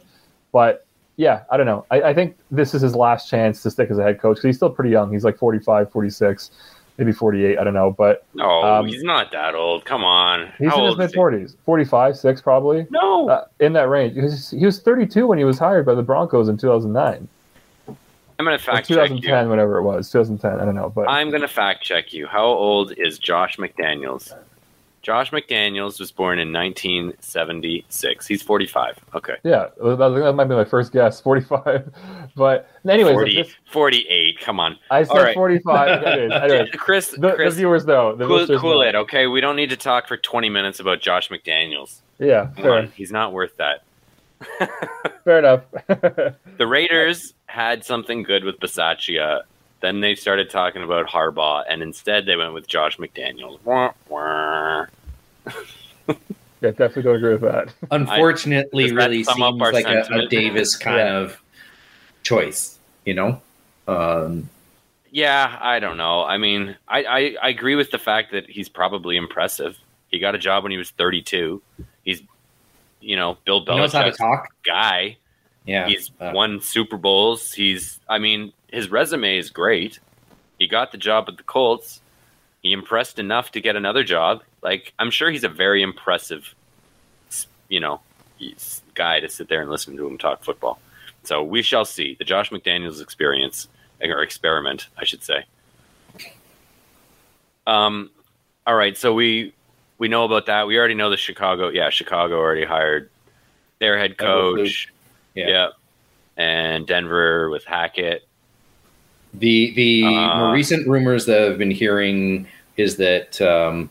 [0.53, 1.85] But yeah, I don't know.
[1.91, 4.45] I, I think this is his last chance to stick as a head coach because
[4.45, 5.13] he's still pretty young.
[5.13, 6.51] He's like 45, 46,
[6.97, 7.59] maybe 48.
[7.59, 7.91] I don't know.
[7.91, 9.85] But No, Um, he's not that old.
[9.85, 10.51] Come on.
[10.59, 13.29] he's How in his mid 40s, 45, 6 probably, No.
[13.29, 14.15] uh, in that range.
[14.15, 17.29] He was, he was 32 when he was hired by the Broncos in 2009.
[18.41, 19.17] I'm gonna fact check you.
[19.17, 20.11] 2010, whatever it was.
[20.11, 20.89] 2010, I don't know.
[20.89, 22.27] But I'm gonna fact check you.
[22.27, 24.33] How old is Josh McDaniels?
[25.03, 28.27] Josh McDaniels was born in 1976.
[28.27, 28.99] He's 45.
[29.15, 29.37] Okay.
[29.45, 31.91] yeah, that, might be my first guess, 45.
[32.35, 34.41] But anyways, 40, this, 48.
[34.41, 34.79] Come on.
[34.91, 35.35] I said right.
[35.35, 36.03] 45.
[36.03, 36.71] Anyways, anyways.
[36.77, 38.17] Chris, The, the viewers know.
[38.17, 38.89] The cool, cool know.
[38.89, 39.27] it, okay?
[39.27, 42.01] We don't need to talk for 20 minutes about Josh McDaniels.
[42.19, 42.93] Yeah, Come fair, on.
[42.95, 43.83] He's not worth that.
[45.25, 45.63] fair enough.
[46.57, 49.43] The Raiders had something good with Bisaccia.
[49.81, 53.59] Then they started talking about Harbaugh, and instead they went with Josh McDaniels.
[53.65, 54.87] Wah, wah.
[56.09, 56.15] yeah,
[56.61, 57.73] definitely don't agree with that.
[57.91, 60.29] Unfortunately, Does that really sum up seems like a, a?
[60.29, 61.17] Davis kind Yeah.
[61.19, 61.43] of
[62.23, 62.79] choice.
[63.07, 63.41] You know,
[63.89, 64.49] um,
[65.11, 66.23] Yeah, I don't know.
[66.25, 69.79] I mean, I, I, I agree with the fact that he's probably impressive.
[70.11, 71.63] He got a job when he was 32.
[72.05, 72.21] He's,
[73.01, 74.49] you know, Bill he knows how to Belichick's talk.
[74.65, 75.17] guy.
[75.71, 77.53] Yeah, He's uh, won Super Bowls.
[77.53, 80.01] He's, I mean, his resume is great.
[80.59, 82.01] He got the job at the Colts.
[82.63, 84.43] He impressed enough to get another job.
[84.63, 86.55] Like, I'm sure he's a very impressive,
[87.69, 88.01] you know,
[88.37, 90.79] he's- guy to sit there and listen to him talk football.
[91.23, 93.69] So we shall see the Josh McDaniels experience
[94.03, 95.45] or experiment, I should say.
[97.67, 98.11] Um,
[98.67, 99.55] all right, so we
[99.99, 100.67] we know about that.
[100.67, 101.69] We already know the Chicago.
[101.69, 103.11] Yeah, Chicago already hired
[103.79, 104.89] their head coach.
[105.35, 105.49] Yeah.
[105.49, 105.69] Yeah.
[106.37, 108.27] And Denver with Hackett.
[109.35, 113.91] The the Uh, more recent rumors that I've been hearing is that um,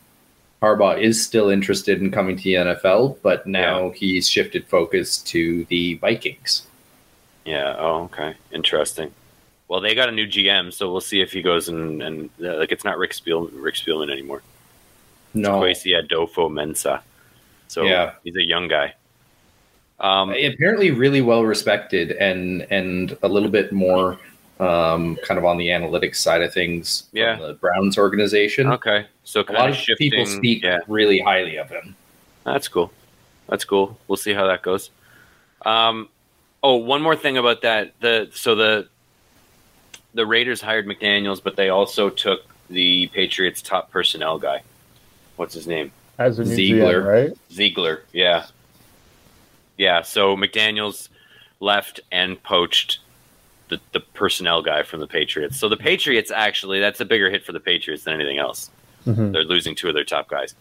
[0.62, 5.64] Harbaugh is still interested in coming to the NFL, but now he's shifted focus to
[5.66, 6.68] the Vikings.
[7.46, 7.76] Yeah.
[7.78, 8.36] Oh, okay.
[8.52, 9.12] Interesting.
[9.70, 12.58] Well, they got a new GM, so we'll see if he goes and and uh,
[12.58, 14.42] like it's not Rick Spiel Rick Spielman anymore.
[15.34, 17.02] No, Kwesi Adofo-Mensah.
[17.68, 18.14] So Yeah.
[18.24, 18.96] he's a young guy.
[20.02, 24.18] Um, apparently really well respected and and a little bit more
[24.60, 27.04] um, kind of on the analytics side of things.
[27.14, 27.36] Yeah.
[27.38, 28.68] the Browns organization.
[28.74, 30.12] okay, so A lot of of shifting.
[30.12, 31.96] people speak Yeah, really highly of him.
[32.44, 32.92] that's cool.
[33.48, 33.98] That's cool.
[34.08, 34.90] We'll see how that goes.
[35.66, 36.08] Um,
[36.64, 37.94] oh, one more thing about that.
[38.00, 38.88] The so the
[40.14, 44.62] the Raiders hired McDaniel's, but they also took the Patriots' top personnel guy.
[45.36, 45.92] What's his name?
[46.18, 47.02] As a new Ziegler.
[47.02, 47.38] GM, right?
[47.52, 48.04] Ziegler.
[48.14, 48.46] Yeah,
[49.80, 50.04] yeah.
[50.04, 51.10] So McDaniel's
[51.60, 53.00] left and poached
[53.70, 55.60] the the personnel guy from the Patriots.
[55.60, 58.70] So the Patriots actually that's a bigger hit for the Patriots than anything else.
[59.08, 59.32] Mhm.
[59.34, 60.54] They're losing two of their top guys.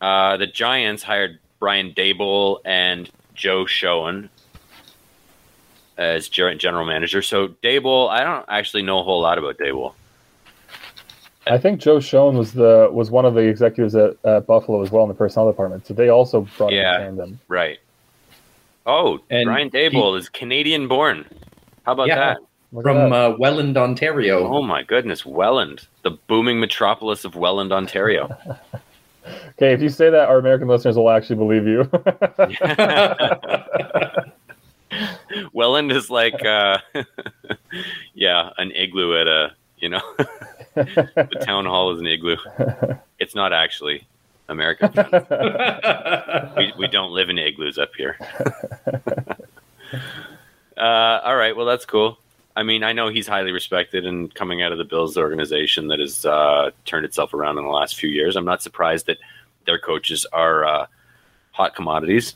[0.00, 4.30] Uh, the Giants hired Brian Daboll and Joe Schoen
[5.98, 7.20] as general manager.
[7.20, 9.92] So Daboll, I don't actually know a whole lot about Daboll.
[11.46, 14.90] I think Joe Schoen was the was one of the executives at, at Buffalo as
[14.90, 15.86] well in the personnel department.
[15.86, 16.96] So they also brought Yeah.
[16.96, 17.40] in tandem.
[17.48, 17.78] Right.
[18.86, 21.24] Oh, And Brian Daboll is Canadian born.
[21.84, 22.16] How about Yeah.
[22.16, 22.38] that?
[22.82, 23.12] From that.
[23.12, 24.46] uh, Welland, Ontario.
[24.46, 28.26] Oh my goodness, Welland, the booming metropolis of Welland, Ontario.
[29.50, 31.90] okay, if you say that, our American listeners will actually believe you.
[35.52, 36.78] Welland is like, uh,
[38.14, 40.02] yeah, an igloo at a, you know,
[40.80, 42.36] the town hall is an igloo.
[43.18, 44.06] It's not actually
[44.48, 44.90] American.
[46.56, 48.16] we, we don't live in igloos up here.
[50.76, 50.80] uh,
[51.22, 52.18] all right, well that's cool.
[52.56, 56.00] I mean, I know he's highly respected and coming out of the Bills organization that
[56.00, 58.36] has uh, turned itself around in the last few years.
[58.36, 59.18] I'm not surprised that
[59.66, 60.86] their coaches are uh,
[61.52, 62.34] hot commodities.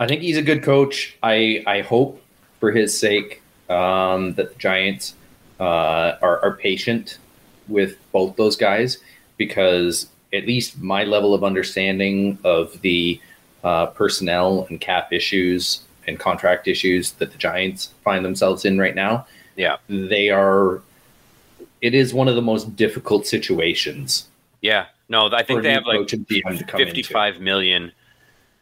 [0.00, 1.16] I think he's a good coach.
[1.22, 2.20] I I hope
[2.58, 5.14] for his sake um, that the Giants
[5.60, 7.18] uh, are, are patient
[7.68, 8.98] with both those guys
[9.36, 13.20] because at least my level of understanding of the
[13.62, 18.94] uh, personnel and cap issues and contract issues that the Giants find themselves in right
[18.94, 19.76] now, Yeah.
[19.88, 20.80] they are.
[21.80, 24.28] It is one of the most difficult situations.
[24.60, 26.92] Yeah, no, I think they have like coach and GM to come into.
[26.92, 27.92] 55 million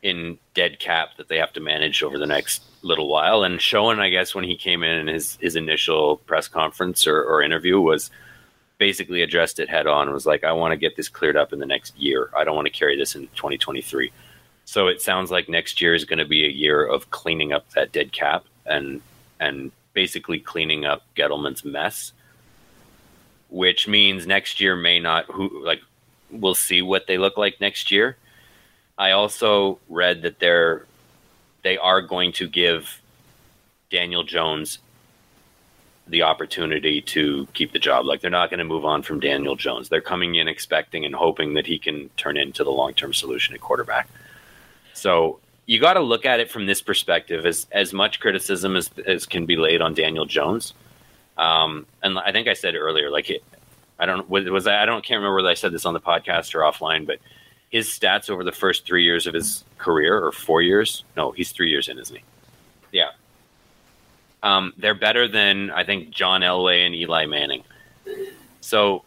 [0.02, 3.42] in dead cap that they have to manage over the next little while.
[3.42, 7.42] And Schoen, I guess, when he came in his, his initial press conference or, or
[7.42, 8.10] interview was
[8.78, 11.58] basically addressed it head on, was like, I want to get this cleared up in
[11.58, 12.30] the next year.
[12.36, 14.12] I don't want to carry this in 2023.
[14.64, 17.70] So it sounds like next year is going to be a year of cleaning up
[17.70, 19.00] that dead cap and
[19.40, 22.12] and basically cleaning up Gettleman's mess,
[23.48, 25.80] which means next year may not who like
[26.30, 28.16] we'll see what they look like next year.
[28.98, 30.84] I also read that they're
[31.62, 33.00] they are going to give
[33.90, 34.78] Daniel Jones
[36.06, 38.06] the opportunity to keep the job.
[38.06, 39.88] Like they're not going to move on from Daniel Jones.
[39.88, 43.54] They're coming in expecting and hoping that he can turn into the long term solution
[43.54, 44.08] at quarterback.
[44.94, 48.90] So you got to look at it from this perspective as as much criticism as
[49.06, 50.72] as can be laid on Daniel Jones.
[51.36, 53.44] Um, and I think I said earlier, like it,
[53.98, 56.54] I don't was, I, I don't can't remember whether I said this on the podcast
[56.54, 57.18] or offline, but
[57.70, 61.52] his stats over the first three years of his career or four years, no, he's
[61.52, 62.22] three years in, isn't he?
[62.92, 63.10] Yeah.
[64.42, 67.64] Um, they're better than I think John Elway and Eli Manning.
[68.60, 69.04] So,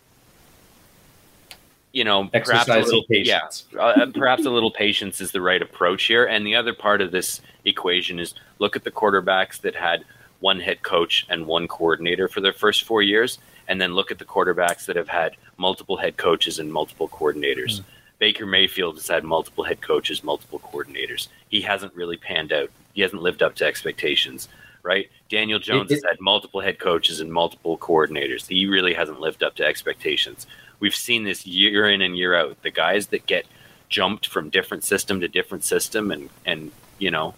[1.92, 3.66] you know, perhaps a little, patience.
[3.74, 6.26] yeah, uh, perhaps a little patience is the right approach here.
[6.26, 10.06] And the other part of this equation is look at the quarterbacks that had
[10.40, 14.20] one head coach and one coordinator for their first four years, and then look at
[14.20, 17.82] the quarterbacks that have had multiple head coaches and multiple coordinators.
[18.22, 21.28] Baker Mayfield has had multiple head coaches, multiple coordinators.
[21.50, 22.70] He hasn't really panned out.
[22.94, 24.48] He hasn't lived up to expectations,
[24.84, 25.10] right?
[25.28, 28.46] Daniel Jones it- has had multiple head coaches and multiple coordinators.
[28.48, 30.46] He really hasn't lived up to expectations.
[30.80, 32.62] We've seen this year in and year out.
[32.62, 33.48] The guys that get
[33.90, 37.34] jumped from different system to different system and and you know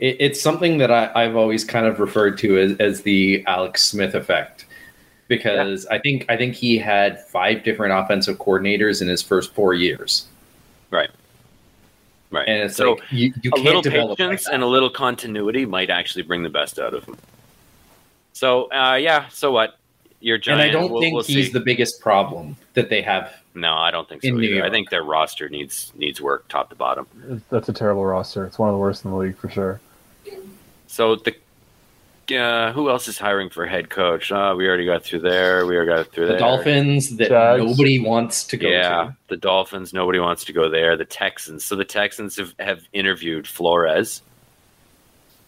[0.00, 3.82] It, it's something that I, I've always kind of referred to as, as the Alex
[3.84, 4.64] Smith effect,
[5.28, 9.74] because I think I think he had five different offensive coordinators in his first four
[9.74, 10.26] years,
[10.90, 11.10] right
[12.30, 14.66] right and it's so like you, you a can't little develop like patience and a
[14.66, 17.16] little continuity might actually bring the best out of him
[18.34, 19.78] so uh yeah so what
[20.20, 21.52] you're and I don't we'll, think we'll he's see.
[21.52, 23.32] the biggest problem that they have.
[23.54, 24.64] no i don't think so in New either.
[24.64, 27.06] i think their roster needs needs work top to bottom
[27.50, 28.44] That's a terrible roster.
[28.44, 29.80] It's one of the worst in the league for sure.
[30.86, 31.34] So the
[32.32, 34.30] uh, who else is hiring for head coach?
[34.32, 35.66] Uh, we already got through there.
[35.66, 36.38] We already got through The there.
[36.40, 37.64] Dolphins that Jags.
[37.64, 39.16] nobody wants to go yeah, to.
[39.28, 39.92] the Dolphins.
[39.92, 40.96] Nobody wants to go there.
[40.96, 41.64] The Texans.
[41.64, 44.22] So the Texans have, have interviewed Flores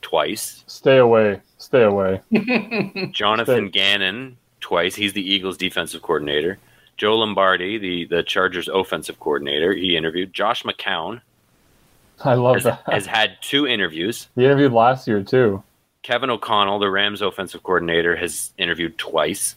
[0.03, 0.65] twice.
[0.67, 1.41] Stay away.
[1.59, 2.21] Stay away.
[3.13, 4.95] Jonathan Gannon twice.
[4.95, 6.59] He's the Eagles' defensive coordinator.
[6.97, 10.35] Joe Lombardi, the the Chargers offensive coordinator, he interviewed.
[10.35, 11.21] Josh McCown
[12.23, 12.83] I love has, that.
[12.87, 14.29] has had two interviews.
[14.37, 15.63] he interviewed last year too.
[16.03, 19.57] Kevin O'Connell, the Rams offensive coordinator, has interviewed twice.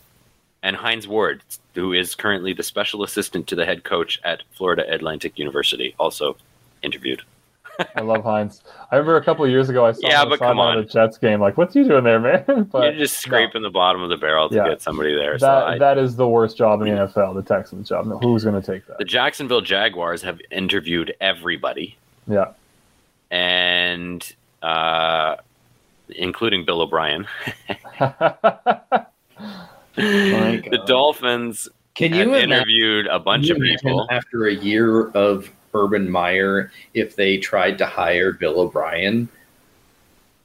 [0.61, 1.41] And Hines Ward,
[1.75, 6.37] who is currently the special assistant to the head coach at Florida Atlantic University, also
[6.81, 7.21] interviewed.
[7.95, 8.61] I love Hines.
[8.91, 10.59] I remember a couple of years ago I saw Yeah, him on the but come
[10.59, 10.77] on.
[10.77, 11.41] the Jets game.
[11.41, 12.65] Like, what's he doing there, man?
[12.71, 14.69] But You're just scraping the bottom of the barrel to Yeah.
[14.69, 15.37] get somebody there.
[15.39, 18.05] so that I- that is the worst job in the NFL, the Texans job.
[18.05, 18.99] No, who's going to take that?
[18.99, 19.05] the?
[19.05, 22.51] Jacksonville Jaguars have interviewed everybody, Yeah.
[23.31, 25.37] and uh,
[26.15, 27.27] including Bill O'Brien.
[29.95, 34.07] the Dolphins Can you imagine, interviewed a bunch of people.
[34.11, 39.29] after a year of Urban Meyer if they tried to hire Bill O'Brien?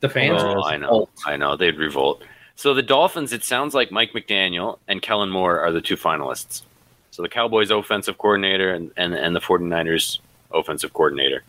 [0.00, 1.10] The fans Oh, I know, revolt.
[1.26, 2.22] I know, they'd revolt.
[2.54, 6.62] So the Dolphins, it sounds like Mike McDaniel and Kellen Moore are the two finalists.
[7.10, 10.18] So the Cowboys offensive coordinator and, and, and the 49ers
[10.52, 11.42] offensive coordinator.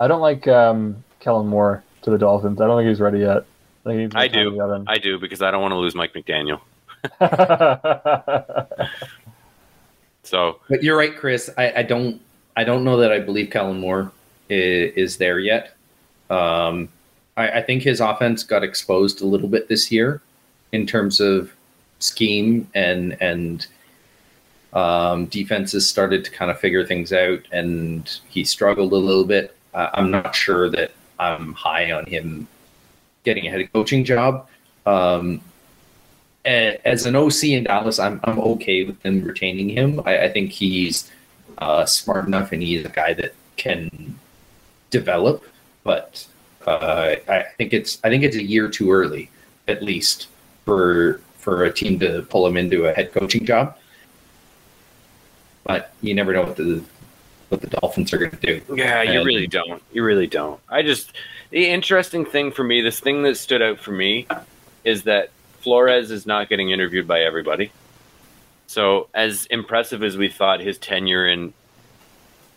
[0.00, 2.60] I don't like um, Kellen Moore to the Dolphins.
[2.60, 3.44] I don't think he's ready yet.
[3.84, 4.48] I, think he I do.
[4.48, 4.84] in the oven.
[4.86, 6.60] I do because I don't want to lose Mike McDaniel.
[10.24, 11.50] So But you're right, Chris.
[11.56, 12.20] I, I don't
[12.56, 14.10] I don't know that I believe Kellen Moore
[14.48, 15.76] is, is there yet.
[16.30, 16.88] Um,
[17.36, 20.22] I, I think his offense got exposed a little bit this year
[20.72, 21.52] in terms of
[21.98, 23.66] scheme and and
[24.72, 29.56] um, defenses started to kind of figure things out, and he struggled a little bit.
[29.72, 32.48] Uh, I'm not sure that I'm high on him
[33.24, 34.48] getting a head coaching job.
[34.86, 35.40] Um,
[36.44, 40.00] as an OC in Dallas, I'm I'm okay with them retaining him.
[40.04, 41.10] I, I think he's
[41.58, 44.18] uh, smart enough, and he's a guy that can
[44.90, 45.44] develop.
[45.82, 46.26] But
[46.66, 49.30] uh, I think it's I think it's a year too early,
[49.68, 50.28] at least
[50.64, 53.76] for for a team to pull him into a head coaching job.
[55.64, 56.84] But you never know what the
[57.48, 58.74] what the Dolphins are going to do.
[58.74, 59.82] Yeah, you really don't.
[59.92, 60.60] You really don't.
[60.68, 61.12] I just
[61.50, 64.26] the interesting thing for me, this thing that stood out for me,
[64.84, 65.30] is that
[65.60, 67.70] Flores is not getting interviewed by everybody.
[68.66, 71.52] So, as impressive as we thought his tenure in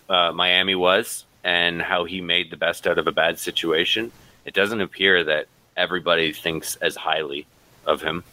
[0.10, 4.12] uh, Miami was, and how he made the best out of a bad situation,
[4.44, 7.46] it doesn't appear that everybody thinks as highly
[7.86, 8.24] of him.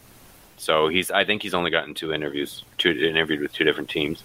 [0.56, 4.24] So he's, I think he's only gotten two interviews, two interviewed with two different teams.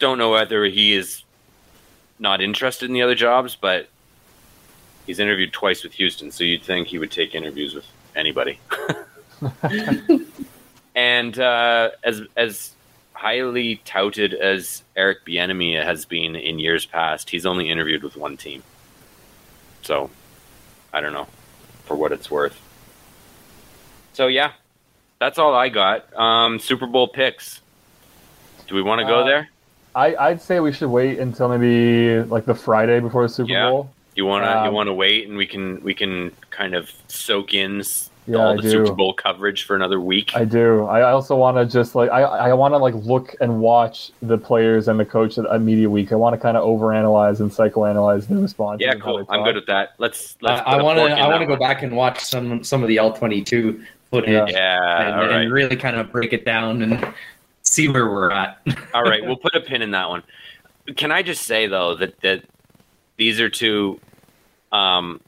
[0.00, 1.22] Don't know whether he is
[2.18, 3.88] not interested in the other jobs, but
[5.06, 7.86] he's interviewed twice with Houston, so you'd think he would take interviews with
[8.16, 8.58] anybody.
[10.94, 12.72] and uh, as as
[13.12, 18.36] highly touted as Eric Bieniemy has been in years past, he's only interviewed with one
[18.38, 18.62] team.
[19.82, 20.08] So,
[20.92, 21.26] I don't know,
[21.84, 22.58] for what it's worth.
[24.14, 24.52] So yeah,
[25.18, 26.12] that's all I got.
[26.18, 27.60] Um, Super Bowl picks.
[28.66, 29.50] Do we want to go Uh, there?
[29.94, 33.70] I, I'd say we should wait until maybe like the Friday before the Super Yeah.
[33.70, 33.90] Bowl.
[34.16, 36.90] You want to you um, want to wait and we can we can kind of
[37.08, 37.82] soak in
[38.26, 38.70] Yeah, all I the do.
[38.70, 40.32] Super Bowl coverage for another week.
[40.34, 40.84] I do.
[40.86, 44.10] I I also want to just like I I want to like look and watch
[44.20, 46.12] the players and the coach at, at media week.
[46.12, 48.80] I want to kind of overanalyze and psychoanalyze their response.
[48.80, 49.24] yeah, cool.
[49.28, 49.94] I'm good with that.
[49.98, 50.62] Let's I, let's.
[50.66, 53.12] I want to I want to go back and watch some some of the All
[53.12, 54.46] twenty two footage Yeah.
[54.48, 57.14] Yeah, and, all right, and really kind of break it down and
[57.70, 58.58] see where we're at.
[58.94, 59.24] all right.
[59.24, 60.22] We'll put a pin in that one.
[60.96, 62.44] Can I just say though that that
[63.16, 64.00] these are two,
[64.72, 65.20] um,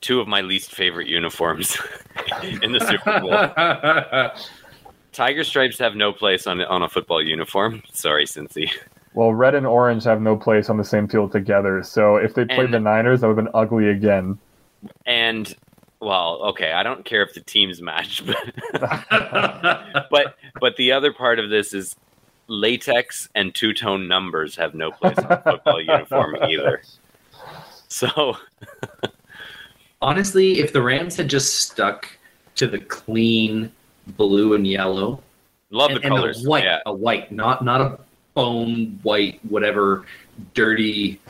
[0.00, 1.76] two of my least favorite uniforms
[2.62, 4.40] in the Super Bowl.
[5.12, 7.82] Tiger stripes have no place on on a football uniform.
[7.92, 8.70] Sorry, Cincy.
[9.14, 11.82] Well, red and orange have no place on the same field together.
[11.82, 14.38] So if they played And- the Niners, that would have been ugly again.
[15.04, 15.54] And
[16.02, 18.22] well, okay, I don't care if the teams match,
[18.72, 19.06] but
[20.10, 21.96] but but the other part of this is
[22.48, 26.82] latex and two tone numbers have no place on a football uniform either.
[27.88, 28.36] So
[30.02, 32.08] Honestly, if the Rams had just stuck
[32.56, 33.70] to the clean
[34.08, 35.22] blue and yellow
[35.70, 36.44] love and, the and colors.
[36.44, 37.98] a white, Yeah, a white, not not a
[38.34, 40.04] bone white, whatever
[40.54, 41.20] dirty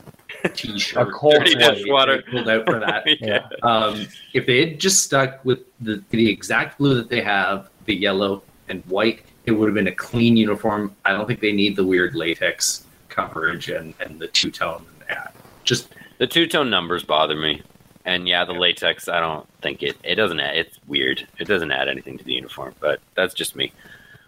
[0.49, 1.07] t-shirt.
[1.07, 1.75] A cold Dirty white.
[1.75, 2.21] dishwater.
[2.29, 3.03] Pulled out for that.
[3.21, 3.47] yeah.
[3.63, 7.95] Um, if they had just stuck with the, the exact blue that they have, the
[7.95, 10.95] yellow and white, it would have been a clean uniform.
[11.05, 14.85] I don't think they need the weird latex coverage and, and the two tone.
[15.09, 15.27] Yeah,
[15.63, 17.61] just The two tone numbers bother me.
[18.05, 21.25] And yeah, the latex, I don't think it it doesn't add it's weird.
[21.39, 23.71] It doesn't add anything to the uniform, but that's just me.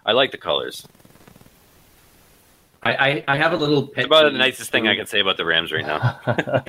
[0.06, 0.88] I like the colors.
[2.86, 5.20] I, I, I have a little pet It's about the nicest thing I can say
[5.20, 6.20] about the Rams right now.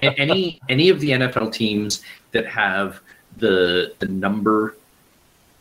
[0.02, 2.02] any any of the NFL teams
[2.32, 3.00] that have
[3.36, 4.76] the the number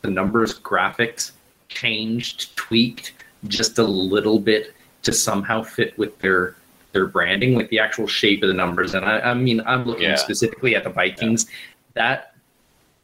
[0.01, 1.31] the numbers graphics
[1.67, 3.13] changed, tweaked
[3.47, 6.55] just a little bit to somehow fit with their
[6.93, 8.93] their branding, with the actual shape of the numbers.
[8.93, 10.15] And I, I mean, I'm looking Yeah.
[10.15, 11.47] specifically at the Vikings.
[11.95, 12.34] That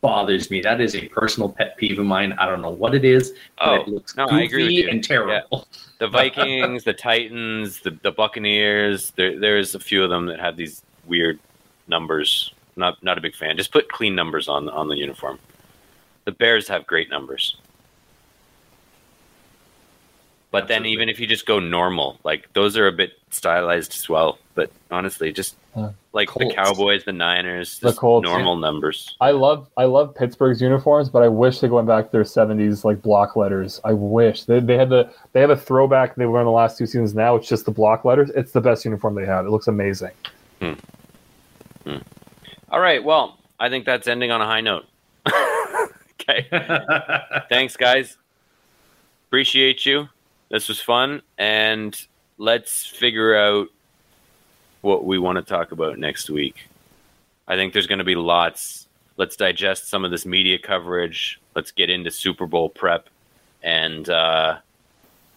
[0.02, 0.62] bothers me.
[0.62, 2.34] That is a personal pet peeve of mine.
[2.34, 4.90] I don't know what it is, but Oh it looks no, I agree with you.
[4.90, 5.68] and terrible.
[6.00, 9.12] the Vikings, the Titans, the, the Buccaneers.
[9.12, 11.40] There, there's a few of them that have these weird
[11.88, 12.54] numbers.
[12.76, 13.58] Not not a big fan.
[13.58, 15.40] Just put clean numbers on on the uniform.
[16.26, 17.58] The Bears have great numbers.
[20.52, 24.10] But then even if you just go normal, like those are a bit stylized as
[24.10, 24.38] well.
[24.54, 26.50] But honestly, just Uh, like Colts.
[26.50, 29.16] the Cowboys, the Niners, The Colts, normal numbers.
[29.22, 32.84] I love I love Pittsburgh's uniforms, but I wish they went back to their '70s
[32.84, 33.80] like block letters.
[33.86, 36.78] I wish they, they had the they have a throwback they were in the last
[36.78, 37.16] two seasons.
[37.16, 38.30] Now it's just the block letters.
[38.32, 39.46] It's the best uniform they have.
[39.46, 40.12] It looks amazing.
[42.70, 44.86] All right, well, I think that's ending on a high note.
[46.22, 46.48] okay.
[47.50, 48.18] Thanks, guys.
[49.28, 50.08] Appreciate you.
[50.52, 51.98] This was fun, and
[52.38, 53.70] let's figure out
[54.82, 56.68] what we want to talk about next week.
[57.48, 58.86] I think there's going to be lots.
[59.16, 61.40] Let's digest some of this media coverage.
[61.56, 63.08] Let's get into Super Bowl prep,
[63.64, 64.58] and uh,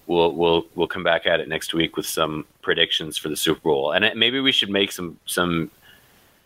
[0.08, 3.60] we'll we'll we'll come back at it next week with some predictions for the Super
[3.60, 3.92] Bowl.
[3.92, 5.70] And it- maybe we should make some some.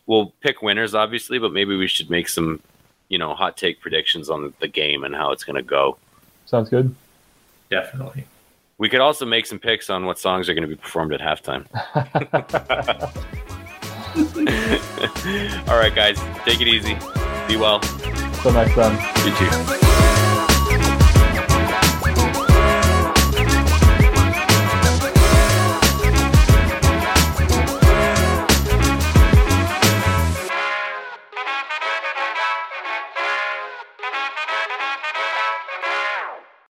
[0.07, 2.61] We'll pick winners, obviously, but maybe we should make some,
[3.09, 5.97] you know, hot take predictions on the game and how it's going to go.
[6.45, 6.95] Sounds good.
[7.71, 8.27] Definitely.
[8.79, 11.20] We could also make some picks on what songs are going to be performed at
[11.20, 11.66] halftime.
[15.68, 16.95] All right, guys, take it easy.
[17.49, 17.81] Be well.
[17.81, 18.97] Till next time.
[19.26, 19.78] You too.